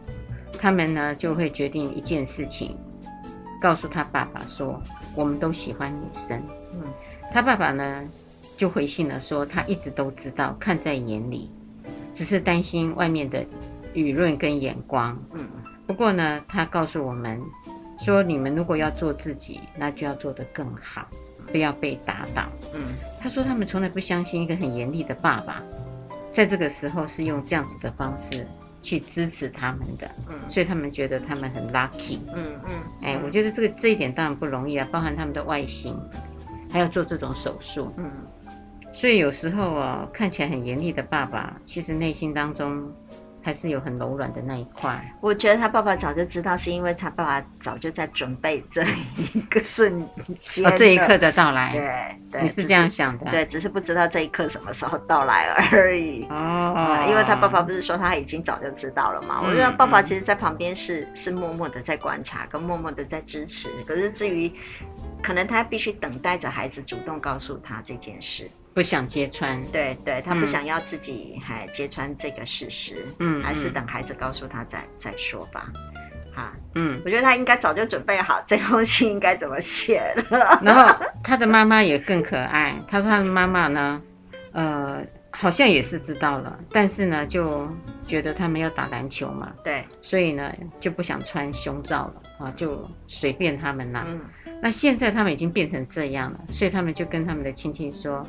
[0.61, 2.77] 他们呢就会决定一件事情。
[3.63, 4.83] 告诉他爸爸说
[5.15, 6.43] ：“我们都喜欢女生。”
[6.75, 6.83] 嗯，
[7.33, 8.05] 他爸爸呢
[8.57, 11.49] 就回信了，说他一直都知道，看在眼里，
[12.13, 13.45] 只是担心外面的
[13.95, 15.17] 舆论跟眼光。
[15.35, 15.47] 嗯，
[15.87, 17.41] 不过呢，他告诉我们
[17.99, 21.07] 说：“你们如果要做自己，那就要做得更好，
[21.53, 22.43] 不要被打倒。”
[22.75, 22.83] 嗯，
[23.21, 25.63] 他说他们从来不相信一个很严厉的爸爸，
[26.33, 28.45] 在这个时候是用这样子的方式。
[28.83, 35.97] 去支持他们的，嗯，所以他们觉得他们很 lucky，嗯嗯，哎，我觉得这个这一点当然不容易啊，包含他们的外形，
[36.71, 38.11] 还要做这种手术，嗯，
[38.93, 42.93] 所以有时候啊，看起来很严厉的爸爸，其实内心当中。
[43.43, 45.03] 还是有很柔软的那一块。
[45.21, 48.83] 我觉得他爸爸早就知道，是因为他爸爸早就在准备这
[49.17, 50.07] 一个瞬
[50.47, 51.73] 间、哦，这一刻的到来。
[51.73, 53.31] 对，对你是这样想的。
[53.31, 56.25] 对，只是不知道这一刻什么时候到来而已。
[56.31, 59.41] 哦、嗯，因为他爸爸不是说他已经早就知道了嘛？
[59.43, 63.69] 嗯、我觉得爸爸其实在旁边是是默默的在观察，跟默默的在支持。
[63.87, 64.53] 可是至于，
[65.23, 68.49] 可能他必须等待着孩子主动告诉他这件事。
[68.75, 75.71] 不想揭穿，对对，他不想要自己还揭穿这个事实，嗯，还是等孩子告诉他再再说吧，
[76.35, 80.59] 哈，嗯，我觉得他应该早就准备好这封信应该怎么写了。
[80.63, 84.03] 然后他的妈妈也更可爱，他说他的妈妈呢，
[84.53, 87.69] 呃，好像也是知道了，但是呢，就
[88.07, 94.07] 觉得他们要打篮球嘛，对，所以呢就不想穿胸罩了啊，就随便他们啦。
[94.09, 94.19] 嗯，
[94.63, 98.27] 那现在他们已经变成这样了，所以他们就跟他们的亲戚说。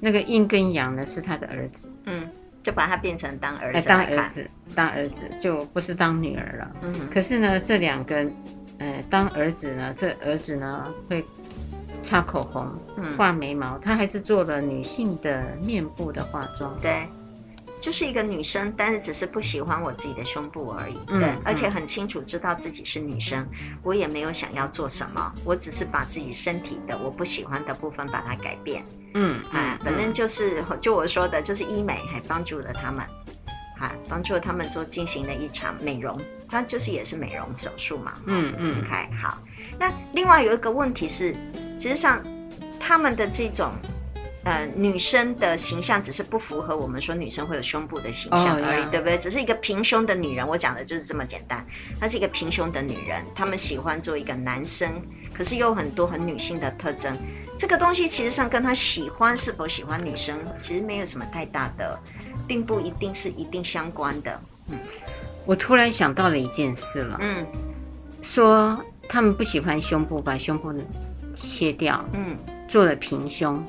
[0.00, 2.28] 那个阴跟阳呢，是他的儿子，嗯，
[2.62, 6.94] 就把他变成当儿子，当儿子，当儿子就不是当女儿了，嗯。
[7.12, 8.26] 可是呢，这两个，
[8.78, 11.24] 呃，当儿子呢，这儿子呢会
[12.02, 17.06] 擦口红，嗯，画眉毛，他还是做了女性的面部的化妆，对，
[17.80, 23.46] 就是一个女生，但是只是不喜欢我自己的胸部而已，对，嗯，而且很清楚知道自己是女生，
[23.82, 28.84] 我也没有想要做什么，我只是把自己身体的我不喜欢的部分把它改变。
[29.14, 33.06] 嗯，啊，反正就是，就我说的，就是医美还帮助了他们，
[33.78, 38.12] 哈，帮助了他们做进行了一场美容，它就是也是美容手术嘛。
[38.26, 39.38] 嗯嗯，OK，好。
[39.78, 41.34] 那另外有一个问题是，
[41.78, 42.22] 其实上
[42.78, 43.72] 他们的这种
[44.44, 49.16] 呃女生的形象，只是不符合我们说女生会有胸部的形象而已，哦、对不对？
[49.16, 51.64] 只是一个平胸的女人，我讲的就是这么简单。
[51.98, 57.16] 她是一个平胸的女人，她们喜欢做一个男生，可是又有很多很女性的特征。
[57.58, 61.98] 这个东西其实上跟他喜欢是否喜欢女生，其实没有什么太大的，
[62.46, 64.40] 并不一定是一定相关的。
[64.70, 64.78] 嗯，
[65.46, 67.16] 我突然想到了一件事了。
[67.20, 67.46] 嗯，
[68.20, 70.72] 说他们不喜欢胸部，把胸部
[71.34, 72.36] 切掉，嗯，
[72.68, 73.64] 做了平胸。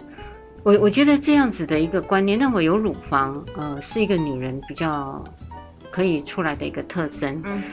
[0.63, 5.23] 我我觉得这样子的一个观念，那我有乳房，呃，是一个女人比较
[5.89, 7.41] 可以出来的一个特征。
[7.45, 7.63] 嗯，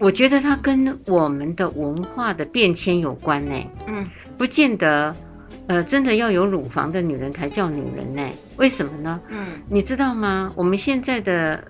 [0.00, 3.52] 我觉得它跟我们的文化的变迁有关呢。
[3.86, 4.04] 嗯，
[4.36, 5.14] 不见得。
[5.68, 8.22] 呃，真的要有乳房的女人才叫女人呢？
[8.56, 9.20] 为什么呢？
[9.28, 10.52] 嗯，你知道吗？
[10.54, 11.60] 我们现在的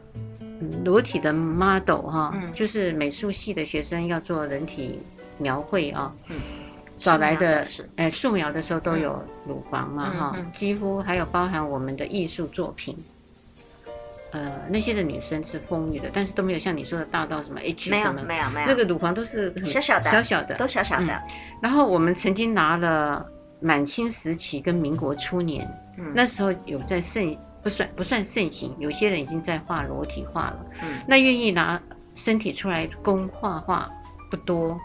[0.85, 4.99] 裸体的 model 哈，嗯，就是美术系的学生要做人体
[5.39, 6.37] 描绘啊，嗯，
[6.99, 7.65] 找来的，
[7.97, 12.95] 哎，素描的时候都有乳房嘛哈，嗯，几乎还有包含我们的艺术作品，
[14.33, 21.21] 呃，那些的女生是丰腴的，但是都没有像你说的大到什么 H 什么，没有没有没有，那个乳房都是很小小的，小小的，都小小的，嗯。
[21.63, 23.25] 然后我们曾经拿了。
[23.61, 30.67] 满清时期跟民国初年，嗯，那时候有在盛，不算不算盛行，有些人已经在画裸体画了。
[30.83, 31.81] 嗯，那愿意拿
[32.15, 33.91] 身体出来供画画
[34.31, 34.79] 不多，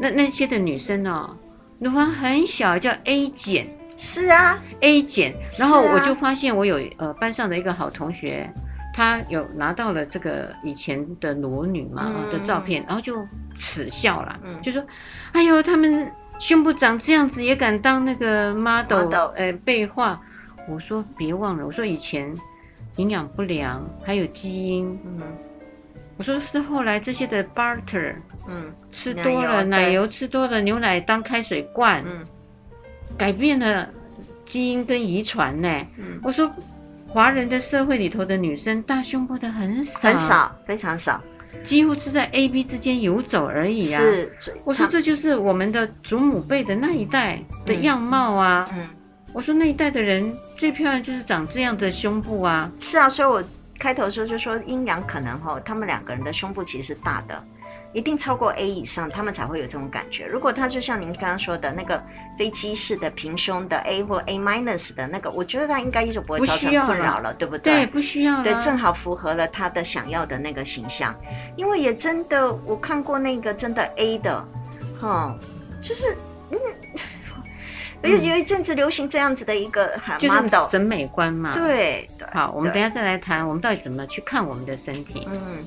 [0.00, 1.36] 那那些的女生哦，
[1.78, 3.68] 乳房很小，叫 A 减。
[3.96, 5.32] 是啊，A 减。
[5.56, 8.52] 然后我就发现我有呃班上的一个好同学，
[8.92, 14.84] 他有拿到了这个以前的裸女嘛、嗯、的照片，然后就耻笑了，嗯、就说
[15.30, 16.10] ：“哎呦，他们
[16.44, 20.20] 胸部长这样子也敢当那个 model，呃，被画。”
[20.68, 22.30] 我说：“别忘了，我说以前
[22.96, 25.22] 营养不良，还有基因。”嗯。
[26.18, 28.14] 我说是后来这些的 butter，
[28.46, 32.22] 嗯，吃多了奶油，奶油吃多了，牛奶当开水灌，嗯，
[33.16, 33.88] 改变了
[34.44, 35.68] 基因跟遗传呢。
[35.96, 36.52] 嗯，我说
[37.08, 41.20] 华人的社会里头的女生大胸部的很少，很少，非常少，
[41.64, 44.00] 几乎是在 A B 之间游走而已啊。
[44.00, 44.32] 是，
[44.64, 48.68] 我说这就是我们的祖母辈的那一代的样貌啊。
[48.74, 48.88] 嗯，
[49.32, 52.70] 我说那一代的人最漂亮就是长这样的胸部啊。
[52.80, 53.42] 是啊，所以我。
[53.76, 57.44] 开头的时候就说阴阳可能哈，他们两个人的胸部其实是大的，
[57.94, 60.26] 一定超过 A 以上，他们才会有这种感觉。
[60.26, 62.02] 如果他就像您刚刚说的那个
[62.36, 67.72] 飞机式的平胸的 A 或 A minus 的那个，我觉得他应该就不会造成困扰了，对不对？
[67.72, 68.42] 对，不需要。
[68.42, 71.14] 对，正好符合了他的想要的那个形象。
[71.56, 74.44] 因为也真的，我看过那个真的 A 的，
[75.00, 75.34] 哈，
[75.80, 76.16] 就是
[76.50, 76.58] 嗯。
[78.02, 80.38] 有有一阵子流行这样子的一个哈，就是
[80.70, 81.54] 审美观嘛。
[81.54, 85.26] 对，对好，我们等一下再来谈，我们到底怎么去看我们的身体。
[85.30, 85.64] 嗯。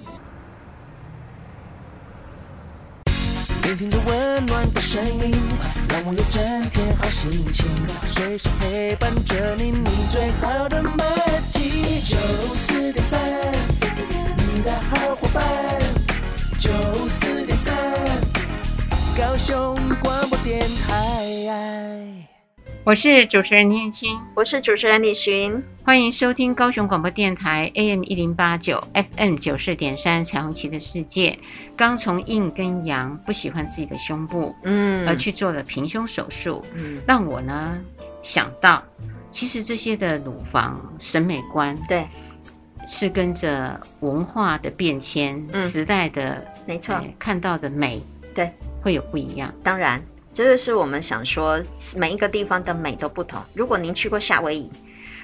[3.67, 5.36] 聆听着温暖的声音，
[5.89, 7.65] 让我有整天好心情，
[8.06, 10.95] 随时陪伴着你，你最好的默
[11.51, 11.99] 契。
[11.99, 12.15] 九
[12.56, 13.19] 四点三，
[14.38, 15.43] 你的好伙伴。
[16.58, 16.69] 九
[17.10, 17.73] 四点三，
[19.17, 22.26] 高雄广播电台。
[22.88, 31.38] 我是主持人念青，我是主持人李寻，欢迎收听高雄广播电台 AM 一零八九 FM 九四点三彩虹旗的世界。
[31.76, 37.78] 刚从硬跟阳不喜欢自己的胸部，嗯，而去做了平胸手术，嗯，让我呢
[38.23, 38.82] 想到，
[39.32, 42.08] 其实这些的乳房审美观，对，
[42.88, 48.02] 是跟着文化的变迁、嗯、时代的没错、呃、看到的美，
[48.34, 48.50] 对，
[48.82, 50.02] 会有不一样，当然。
[50.38, 51.60] 这就是我们想说，
[51.95, 53.41] 每一个地方的美都不同。
[53.56, 54.71] 如果您去过夏威夷，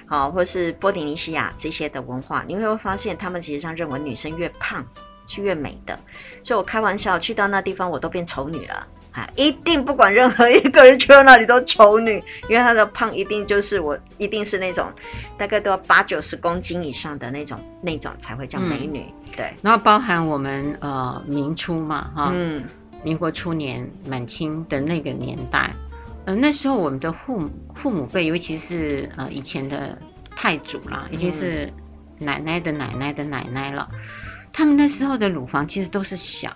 [0.07, 4.83] 好，或是波利尼西亚这些的文化，你会发现他们其实上认为女生越胖
[5.27, 5.95] 是越美的。
[6.43, 9.29] 所以我开玩笑，去到那地方我都变丑女了啊！
[9.35, 12.13] 一定不管任何一个人去到那里都丑女，
[12.49, 14.91] 因为她的胖一定就是我，一定是那种
[15.37, 19.05] 大概都要八九十公斤以上的那种，那种才会叫美女。
[19.25, 22.65] 嗯、对，然后包含我们呃明初嘛，哈，嗯。
[23.03, 25.71] 民国初年，满清的那个年代，
[26.25, 29.97] 呃，那时候我们的父母父母辈，尤其是呃以前的
[30.29, 31.71] 太祖啦，已经是
[32.17, 33.87] 奶奶的奶奶的奶奶了，
[34.51, 36.55] 他们那时候的乳房其实都是小，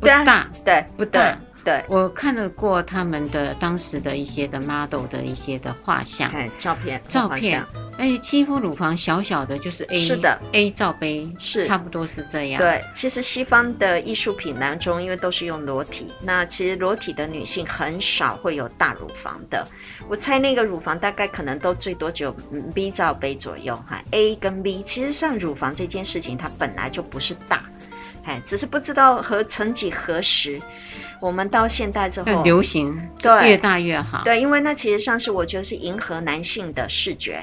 [0.00, 1.38] 不大，对，不大。
[1.64, 7.64] 对，我看了过他们的当时的一些的 model 的一些的画像，哎，照片，照片，
[7.98, 11.66] 哎，几乎乳房小小的，就是 A，是的，A 罩杯是。
[11.66, 12.58] 差不多是这样。
[12.58, 19.66] 对，其实西方的艺术品当中，因为都是用裸体，那其实裸体的女性很少会有大乳房的。
[20.08, 22.34] 我猜那个乳房大概可能都最多只有
[22.74, 27.64] B 罩杯左右哈，A 跟 B，其实像乳房这件事情，它本来就不是大，
[28.24, 30.60] 哎，只是不知道何曾几何时。
[31.20, 34.22] 我们到现代之后，流行对越大越好。
[34.24, 37.40] 对，因为那其实上是我觉得是迎合男性的视觉，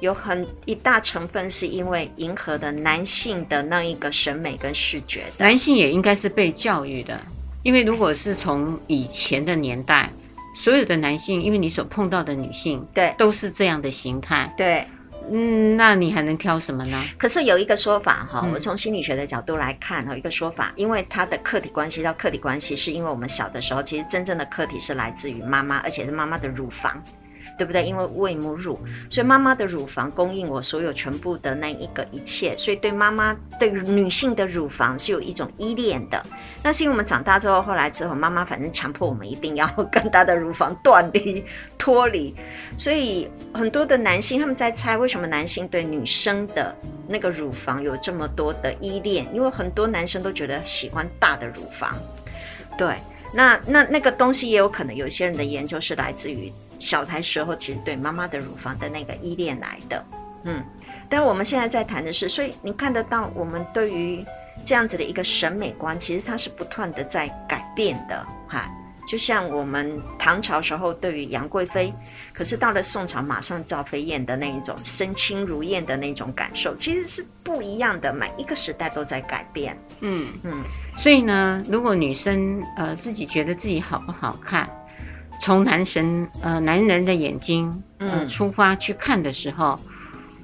[0.00, 5.22] 有很一大成分是因为迎合的男性的那一个审美跟视觉。
[5.38, 7.16] 男性也应该是被教育的，
[7.62, 10.10] 因为如果是从以前的年代，
[10.56, 14.84] 所有的男性，因为你所碰到的女性，对，都是这样的形态，对。
[15.30, 17.02] 嗯，那你还能挑什么呢？
[17.18, 27.02] 可是有一个说法哈，我从心理学的角度来看哈，一个说法，因为它的客体关系到客体关系，是因为我们小的时候，其实真正的客体是来自于妈妈，而且是妈妈的乳房。
[27.56, 27.84] 对不对？
[27.84, 36.22] 因为喂母乳，所以妈妈的乳房供应我所有全部的那一个一切，所以对妈妈对女性的乳房是有一种依恋的。
[36.62, 41.44] 那是因为我们长大之后，后来之后，妈妈反正强迫我们一定要 跟她的乳房断离
[41.78, 42.34] 脱离，
[42.76, 46.74] 所以很多的男性他们在猜为什么男性对女生的
[47.08, 51.96] 那个乳房有这么多的依恋，因为很多男生都觉得喜欢大的乳房。
[52.76, 52.96] 对，
[53.32, 56.52] 那那那个东西也有可能有些人的研究是来自于。
[56.78, 60.04] 小台时候其实对妈妈的乳房的那个依恋来的，
[60.44, 60.64] 嗯，
[61.08, 64.24] 但我们现在在谈的是，所以你看得到我们对于
[64.64, 68.70] 这样子的一个审美观，其实它是不断的在改变的，哈。
[69.08, 71.94] 就像我们唐朝时候对于杨贵妃，
[72.32, 78.12] 可是到了宋朝，马上赵飞燕的那一种身轻如燕的那种感受，其实是不一样的。
[78.12, 79.78] 每一个时代都在改变。
[80.00, 80.64] 嗯嗯。
[80.96, 84.68] 所以呢，如果女生呃自己觉得自己好不好看，
[85.40, 89.78] 从男神呃男人的眼睛呃出发去看的时候，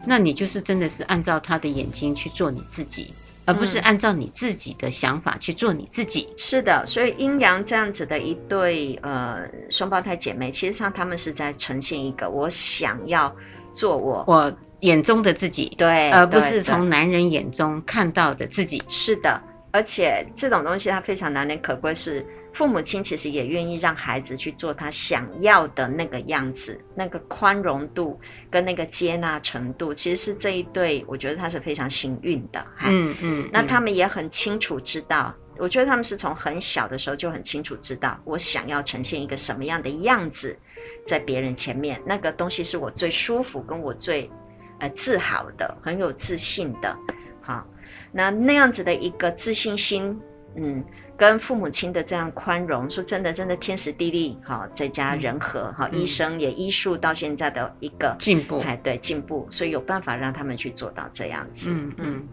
[0.06, 3.12] 那你就是真的是按照他的眼睛去做你自己。
[3.44, 6.28] 而不是按照你自己的想法去做你自己。
[6.30, 13.34] 嗯、是的，所以阴阳这样子的一对呃双胞胎姐妹，其实上他们是在呈现一个我想要
[13.74, 18.80] 做我我眼中的自己，对，而不是从男人眼中看到的自己。
[18.86, 22.24] 是的，而且这种东西它非常难能可贵是。
[22.52, 32.66] 父母亲其实也愿意让孩子去做他想要的那个样子，那个宽容度跟那个接纳程度，其实是这一对，我觉得他是非常幸运的。
[32.82, 40.54] 嗯嗯，那他们也很清楚知道，我觉得他们是从很小的时候就很清楚知道，我想要呈现一个什么样的样子，
[41.06, 44.30] 在别人前面，那个东西是我最舒服，跟我最
[44.78, 46.94] 呃自豪的，很有自信的。
[47.40, 47.66] 好，
[48.12, 50.20] 那那样子的一个自信心，
[50.56, 50.84] 嗯。
[51.22, 61.70] 跟父母亲的这样宽容，说真的，真的天时地利好，再加人和哈，医生也医术到现在的一个进步，哎，对进步，所以有办法让他们去做到这样子。
[61.70, 62.28] 嗯嗯。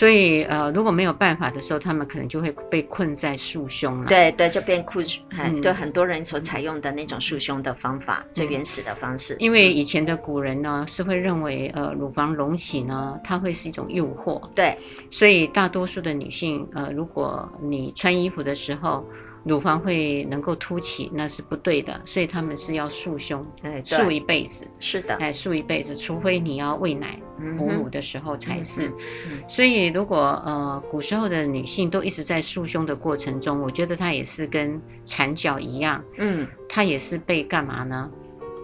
[0.00, 4.06] 所以，呃，如果没有办法的时候，他们可能就会被困在束胸了。
[4.06, 5.06] 对对，就变困，
[5.38, 9.36] 嗯，对很多人所采用的那种束胸的方法，最原始的方式。
[9.38, 14.40] 因为以前的古人呢，是会认为，呃，乳房隆起呢，它会是一种诱惑。
[14.56, 14.74] 对，
[15.10, 19.04] 所以大多数的女性，呃，如果你穿衣服的时候，
[19.44, 24.66] 乳房会能够凸起，那是不对的，所以他们是要束胸，哎，束一辈子。
[24.78, 27.18] 是的，哎，束一辈子，除非你要喂奶、
[27.56, 28.92] 哺乳的时候才是。
[29.48, 38.10] 所以，如果呃，古时候的女性都一直在束胸的过程中，我觉得她也是跟缠脚一样，嗯，她也是被干嘛呢？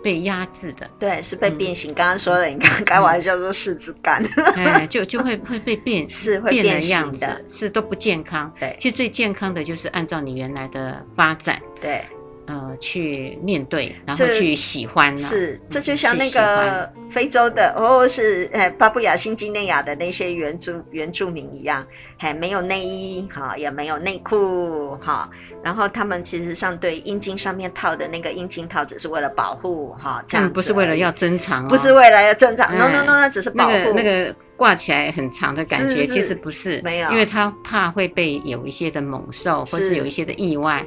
[0.06, 1.92] 被压制的，对，是被变形。
[1.92, 4.22] 刚刚、嗯、说的，你刚开玩笑说柿子干，
[4.54, 8.52] 哎，就就会会被变， 是会变形的，变的样子，是都不健康。
[8.56, 12.04] 对，其实最健康的就是按照你原来的发展，对，
[12.46, 15.16] 呃，去面对，然后去喜欢。
[15.18, 21.84] 是，这就像那个非洲的，哦，是哎，巴布亚新几内亚的那些原住原住民一样，
[22.16, 25.28] 还没有内衣，哈，也没有内裤，哈。
[25.64, 33.72] 然后他们其实上对阴茎上面套的那个阴茎套，只是为了保护哈，这样不是为了要增长，哦，不是为了要增长，no no no，那只是保护。
[33.72, 40.86] 那个那个挂起来很长的感觉，其实不是，没有，因为他怕会被有一些的猛兽，或是有一些的意外，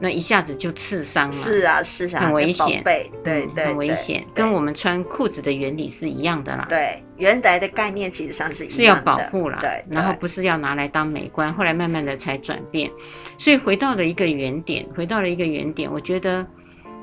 [0.00, 1.32] 那一下子就刺伤了。
[1.32, 6.66] 是啊，是啊，很危险，对对对，很危险，跟我们穿裤子的原理是一样的啦。
[6.68, 12.90] 对，原来的概念其实上是一样的，是要保护啦，对，然后不是要拿来当美观，后来慢慢的才转变。
[13.38, 15.90] 所以回到了一个原点，回到了一个原点。
[15.92, 16.46] 我觉得，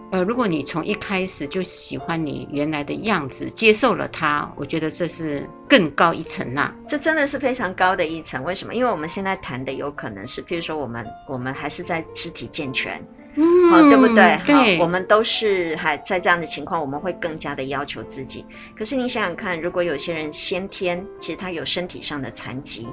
[0.09, 6.73] 呃，如果你从一开始就喜欢你原来的样子，接受了它，我觉得这是更高一层呐。
[6.87, 8.41] 这真的是非常高的一层。
[8.45, 8.73] 为什么？
[8.73, 13.05] 因为我们现在谈的有可能是，譬如说，我们我们还是在肢体健全，
[13.35, 14.39] 嗯，好，对不对？
[14.45, 18.45] 对，好，我们都是还在这样的情况，我们会更加的要求自己。
[18.77, 22.87] 可是你想想看，如果有些人先天其实他有身体上的残疾。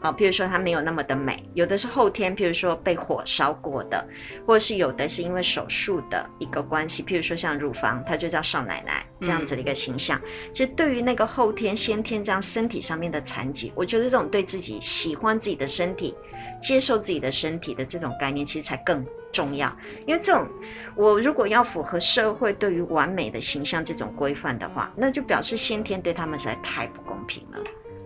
[0.00, 4.06] 啊，譬如说她没有那么的美，有的是后天，譬如说被火烧过的，
[4.46, 10.18] 或者是有的是因为手术的一个关系，譬如说像乳房，它就叫少奶奶这样子的一个形象。
[10.18, 16.14] 嗯、其实对于那个后天、先天这样身体上面的残疾，我觉得这种对自己喜欢自己的身体、
[16.60, 19.70] 接受自己的身体的这种概念，其实才更重要。
[20.06, 20.48] 因为这种，
[20.96, 27.58] 我如果要符合社会对于完美的形象这种规范的话，那就表示先天对他们实在太不公平了。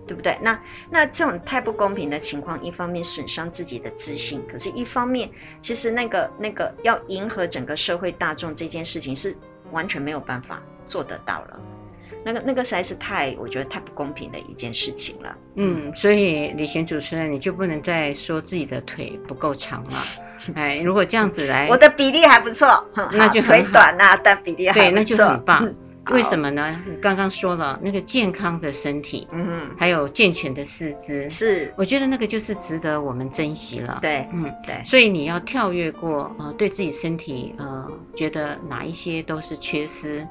[0.07, 0.39] 对不对？
[0.41, 5.31] 那那这种太不公平的情况，一方面损伤自己的自信，可是一方面，
[5.61, 9.37] 其实那个那个要迎合整个社会大众这件事情是
[9.73, 11.61] 完全没有办法做得到了。
[12.27, 15.37] 那个那个实在是太，我觉得太不公平的一件事情了。
[15.57, 20.03] 嗯，所以李璇主持人，你就不能再说自己的腿不够长了。
[20.57, 22.83] 哎，如果这样子来，我的比例还不错，
[23.13, 25.75] 那就腿短啊，但比例还不错，对，那就很棒。
[26.13, 26.83] 为什么呢？
[26.87, 33.99] 你刚刚说了那个健康的身体，嗯，还有健全的四肢，是，我觉得那个就是值得我们珍惜了。
[34.03, 34.83] 对，嗯，对。
[34.85, 40.27] 所以你要跳跃过，呃，对自己身体，呃，觉得哪一些都是缺失，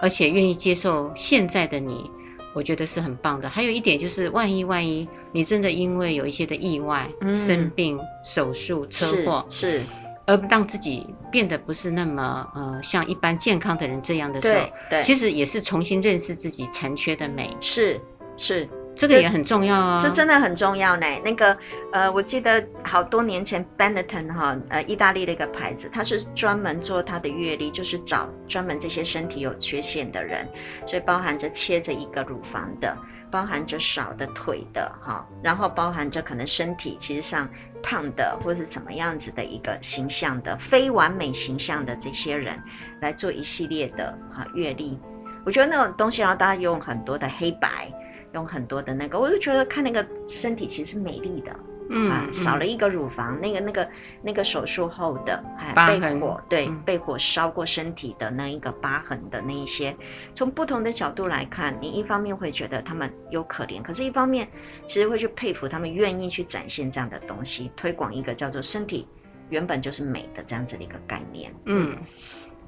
[0.00, 2.10] 而且愿意接受现在的你，
[2.52, 3.48] 我觉得是很棒的。
[3.48, 9.78] 还有一点就是，万一万一你真的因为有一些的意外、嗯、生病、手术、车祸，是。
[9.78, 9.82] 是
[10.26, 17.54] 而让自己变得不是那么呃像一般健康的人这样的时候，对，对，其实也是重新认识自己残缺的美。
[17.60, 18.00] 是
[18.36, 21.06] 是，这个也很重要啊，这真的很重要呢。
[21.24, 21.56] 那个
[21.92, 30.48] 呃，我记得好多年前，Benetton 哈，呃，意大利的一个牌子，它是专门做它的月历，就是找专门这些身体有缺陷的人，
[30.86, 32.96] 所以包含着切着一个乳房的，
[33.30, 37.48] 包含着少的腿的哈，然后包含着可能身体其实上
[37.84, 42.58] 胖的或者是怎么样子的一个形象的非完美形象的这些人
[43.00, 44.98] 来做一系列的哈阅历。
[45.44, 47.92] 我觉得那种东西，然后大家用很多的黑白。
[48.32, 51.54] 用很多的那个，我就觉得看那个身体其实是美丽的，
[51.90, 53.88] 嗯啊，少了一个乳房，嗯、那个那个
[54.22, 59.94] 那个手术后的，还被火对、嗯、被火烧过身体的那一个疤痕的那一些，
[60.34, 64.48] 从不同的角度来看，你一方面会觉得他们有可怜，可是一方面
[64.86, 69.06] 其实会去佩服他们愿意去展现这样的东西，推广一个叫做身体
[69.50, 71.54] 原本就是美的这样子的一个概念。
[71.66, 71.96] 嗯，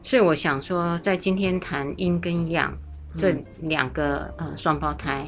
[0.02, 2.76] 所以我想说，在今天谈阴跟阳
[3.14, 5.26] 这两个、嗯、呃双胞胎。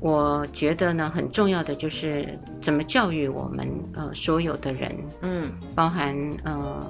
[0.00, 6.86] 我觉得呢，很重要的就是怎么教育我们呃所有的人，嗯，包含呃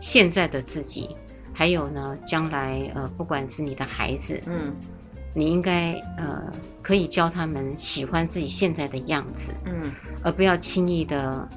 [0.00, 1.14] 现在的自己，
[1.52, 4.72] 还有呢将来呃不管是你的孩子，嗯，
[5.34, 6.50] 你应该呃
[6.80, 9.92] 可以教他们喜欢自己现在的样子，嗯，
[10.22, 11.48] 而不要轻易的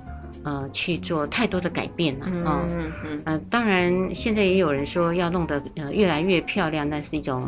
[0.44, 7.42] 呃去做太多的改变了，嗯嗯嗯，呃当然现在也有人说要弄得呃越来越漂亮，那是一种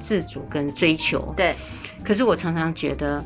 [0.00, 1.54] 自主跟追求，对。
[2.08, 3.22] 可是我常常觉得，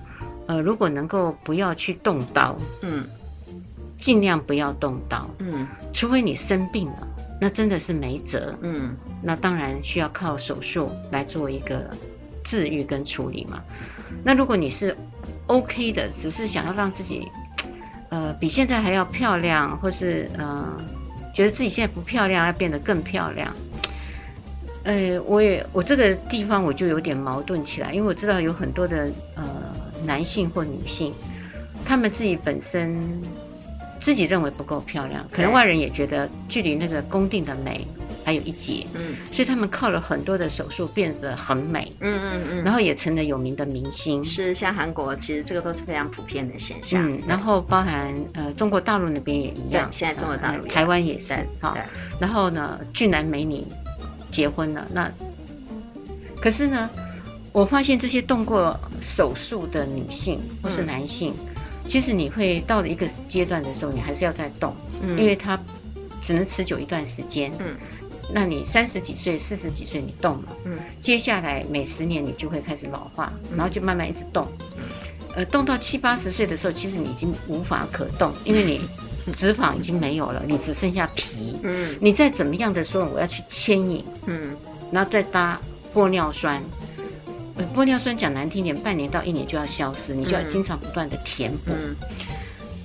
[0.49, 3.07] 呃，如果能够不要去动刀，嗯，
[3.97, 7.07] 尽量不要动刀，嗯，除非你生病了，
[7.41, 11.89] 那真的是没辙，嗯，那当然需要靠手术来做一个
[12.43, 13.63] 治愈跟处理嘛。
[14.25, 14.97] 那如果你是
[15.47, 17.29] OK 的，只是想要让自己，
[18.09, 20.77] 呃，比现在还要漂亮，或是呃，
[21.33, 23.55] 觉得自己现在不漂亮，要变得更漂亮。
[24.85, 29.45] 呃，我也我这个地方我就有点矛盾起来，因为我知道有很多的呃
[30.05, 31.15] 男性或女性，
[31.85, 33.01] 他们自己本身
[34.01, 37.87] 自己认为不够漂亮，可能外人也觉得距离那个公定的美
[38.25, 51.77] 还有一截，嗯，所以他们靠了很多的手术变得很美，嗯嗯嗯，然后也成了有名的明星，是像韩国其实这个都是非常普遍的现象，嗯，然后包含呃中国大陆那边也一样，现在中国大陆、呃、台湾也是，好，
[52.21, 53.65] 然后呢俊男美女。
[54.33, 55.13] 结婚了，那
[56.41, 56.91] 可是呢，
[57.53, 61.55] 我发现这些动过手术的女性或是男性，嗯、
[61.87, 65.57] 其实你会到了一个阶段的时候，你还是要再动，嗯、因为它
[66.21, 67.53] 只能持久一段时间。
[67.59, 67.77] 嗯，
[68.33, 74.83] 那你三十几岁、四十几岁你动了，嗯，接下来每十年你就会开始老化，然后就慢慢一直动，嗯、
[75.37, 78.81] 呃，动到七八十岁的时候，其实你已经无法可动，因为你。
[79.33, 81.59] 脂肪已经没有了，你只剩下皮。
[81.63, 84.57] 嗯，你再怎么样的说，我要去牵引，嗯，
[84.91, 85.61] 然后再搭
[85.95, 86.61] 玻尿酸。
[87.57, 91.71] 呃，玻尿酸讲难听点，半年到一年就要消失，你就要经常不断的填补。
[91.71, 91.97] 嗯，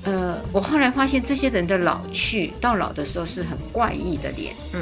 [0.03, 4.81] 呃，我后来发现这些人的老去到老的时候是很怪异的脸，嗯，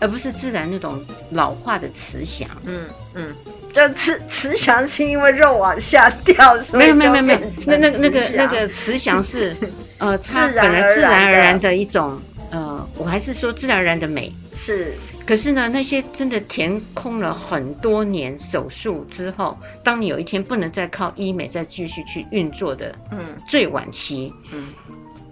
[0.00, 2.48] 而不是自然那种老化的慈祥。
[2.64, 2.84] 嗯
[3.14, 3.34] 嗯，
[3.72, 9.54] 就慈慈祥是因为肉往下掉，所以没有没有没有，那那那个那个慈祥是。
[10.00, 11.76] 呃，它本来自然而然的。
[11.76, 12.20] 一种，
[12.50, 14.32] 呃，我还是说自然而然的美。
[14.52, 14.94] 是。
[15.24, 24.68] 可是呢，那些真的填空了很多年手术之后，当你有一天不能再靠医美再继续去运作的，嗯，最晚期，嗯，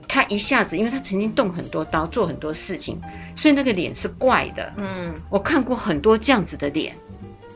[0.06, 3.00] 他一下子，因为他曾经动很多刀，做很多事情，
[3.34, 6.94] 所以那个脸是怪的，嗯，我看过很多这样子的脸，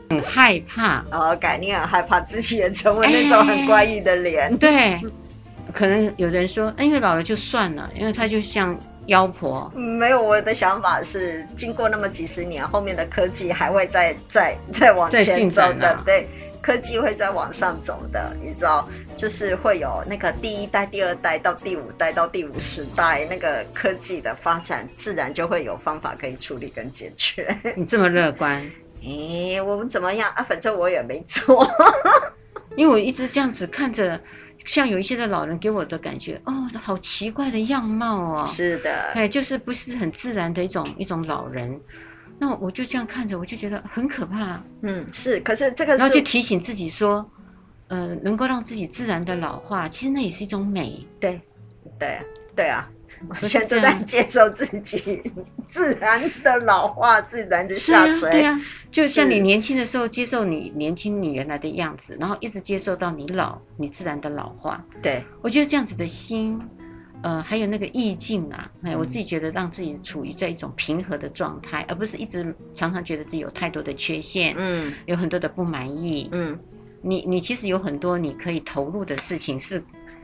[0.09, 4.99] 很害怕，哦，改，你很害怕自己也成为那种很怪异的脸，欸，对。
[5.73, 9.71] 可能有人说，因为老了就算了，因为他就像妖婆。
[9.75, 15.97] 没有，我的想法是，经过那么几十年，后面的科技还会再再 再往前走的。
[16.05, 16.27] 对，
[16.61, 27.47] 科技会再往上走的，你知道，就是会有那个第一代、第二代到第五代到第五十代，那个科技的发展，自然就会有方法可以处理跟解决。
[27.75, 28.61] 你这么乐观？
[29.03, 30.45] 哎，我们怎么样啊？
[30.47, 31.67] 反正我也没做，
[32.77, 34.21] 因为我一直这样子看着。
[34.65, 38.45] 像有一些的老人给我的感觉，哦，好奇怪的样貌哦。
[38.45, 41.79] 是的，哎，就是不是很自然的一种一种老人。
[42.39, 44.61] 那我就这样看着，我就觉得很可怕。
[44.81, 45.39] 嗯，是。
[45.41, 47.25] 可是这个是，然后就提醒自己说，
[47.87, 51.05] 呃，能够让自己自然的老化，其实那也是一种美。
[51.19, 51.39] 对，
[51.99, 52.19] 对，
[52.55, 52.89] 对啊。
[53.29, 55.21] 我现在都在接受自己
[55.65, 58.29] 自然的老化，自然的下垂。
[58.29, 58.59] 对啊，
[58.91, 64.83] 就像你年轻的时候接受你年轻你原来的样子，然后一直接受到你老，你自然的老化。
[65.01, 66.59] 对，我觉得这样子的心，
[67.21, 76.59] 呃，还有那个意境啊，哎，我自己觉得让自己处于在一种平和的状态，而不是一直常常觉得自己有太多的缺陷，嗯，有很多的不满意，嗯。
[77.05, 79.83] 你你其实有很多你可以投入的事情是。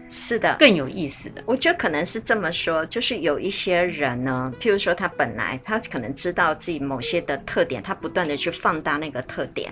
[0.10, 1.44] 是的，更有意思的。
[1.46, 9.72] 我觉得可能是这么说，就是有一些人呢，譬如说他本来他可能知道自己某些的特点，他不断的去放大那个特点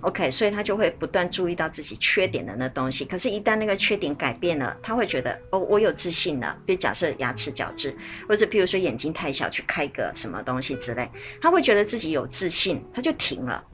[0.00, 3.04] ，OK，所以他就会不断注意到自己缺点的那东西。
[3.04, 6.58] 可是，一旦那个缺点改变了，他会觉得哦，我有自信了。
[6.66, 7.96] 比如假设牙齿矫治，
[8.28, 11.08] 或者譬如说眼睛太小去开个什么东西之类，
[11.40, 13.64] 他会觉得自己有自信，他就停了。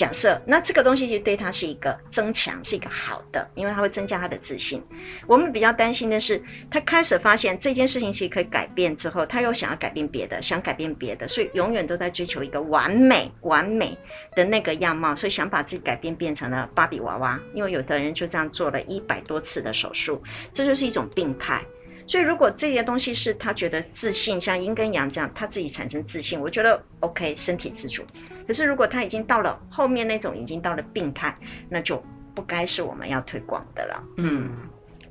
[0.00, 4.82] 假设那这个东西就对他是一个增强，是一个好的，因为他会增加他的自信。
[5.26, 13.94] 我们比较担心的是，他开始发现这件事情其实可以改变之后，他又想要改变别的，想改变别的，所以永远都在追求一个完美、完美
[14.34, 17.38] 的那个样貌，所以想把自己改变变成了芭比娃娃。
[17.52, 21.62] 因为有的人就这样做了一百多次的手术，这就是一种病态。
[22.10, 28.02] 所以，如果这些东西是他觉得自信，像阴跟阳这样，他自己产生自信，我觉得 OK，身体自主。
[28.48, 31.38] 可是，如果他已经到了后面那种已经到了病态，
[31.68, 32.02] 那就
[32.34, 34.04] 不该是我们要推广的了。
[34.16, 34.50] 嗯，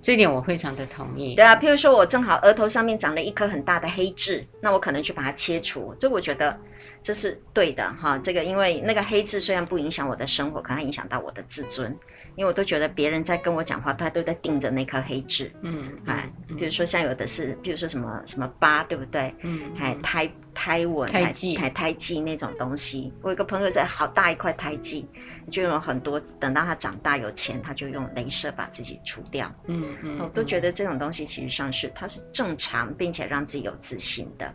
[0.01, 1.35] 这一点我非常的同意。
[1.35, 6.59] 对啊，譬如说我正好额头上面长了一颗很大的黑痣，那我可能去把它切除，这我觉得
[7.01, 8.17] 这是对的哈。
[8.17, 11.97] 这个因为那个黑痣虽然不影响我的生活，可能影响到我的自尊。
[12.35, 15.51] 因为我都觉得别人在跟我讲话，他都在盯着那颗黑痣。
[15.61, 19.33] 嗯，哎，比如说像有的是，比如说什么什么疤，对不对？
[19.41, 23.13] 嗯，还胎胎纹、胎记、还胎记那种东西。
[23.21, 25.07] 我有个朋友在好大一块胎记，
[25.49, 29.53] 就用很多，等到他长大有钱，他就用镭射把自己除掉。
[29.67, 34.53] 嗯嗯，我都觉得这种东西其实上是它是正常，并且让自己有自信的。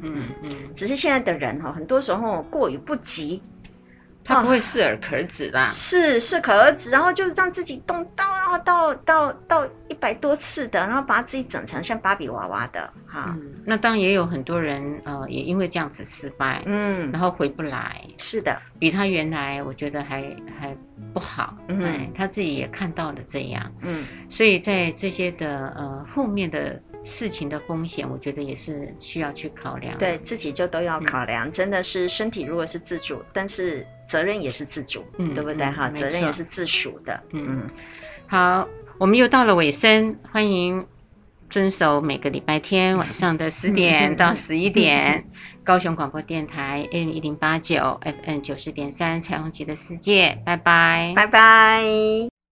[0.00, 3.42] 嗯嗯，只是现在的人哈，很多时候过于不及。
[4.26, 13.54] 他不会适可而止啦，是适可而止，然后就让自己动刀，然后到到到一百多次的，然后把自己整成像芭比娃娃的哈、嗯。
[13.64, 18.02] 那当然也有很多人呃，也因为这样子失败，嗯，然后回不来。
[18.18, 20.22] 是的，比他原来我觉得还
[20.58, 20.76] 还
[21.14, 26.80] 不好，嗯，哎，他自己也看到了这样，嗯，所以在这些的呃负面的。
[27.08, 29.96] 事情的风险，我觉得也是需要去考量。
[29.96, 35.66] 对自己就都要考量，嗯、真的是身体如果是自主，但是责任也是自主，嗯、对不对？
[35.66, 37.20] 哈、嗯，责任也是自属的。
[37.32, 37.70] 嗯嗯。
[38.26, 38.66] 好，
[38.98, 40.84] 我们又到了尾声，欢迎
[41.48, 45.24] 遵守每个礼拜天晚上的十点到 十一点，
[45.62, 52.35] 高雄广播电台 AM 一零八九 FM 九十点三彩虹旗的世界，拜拜，拜拜。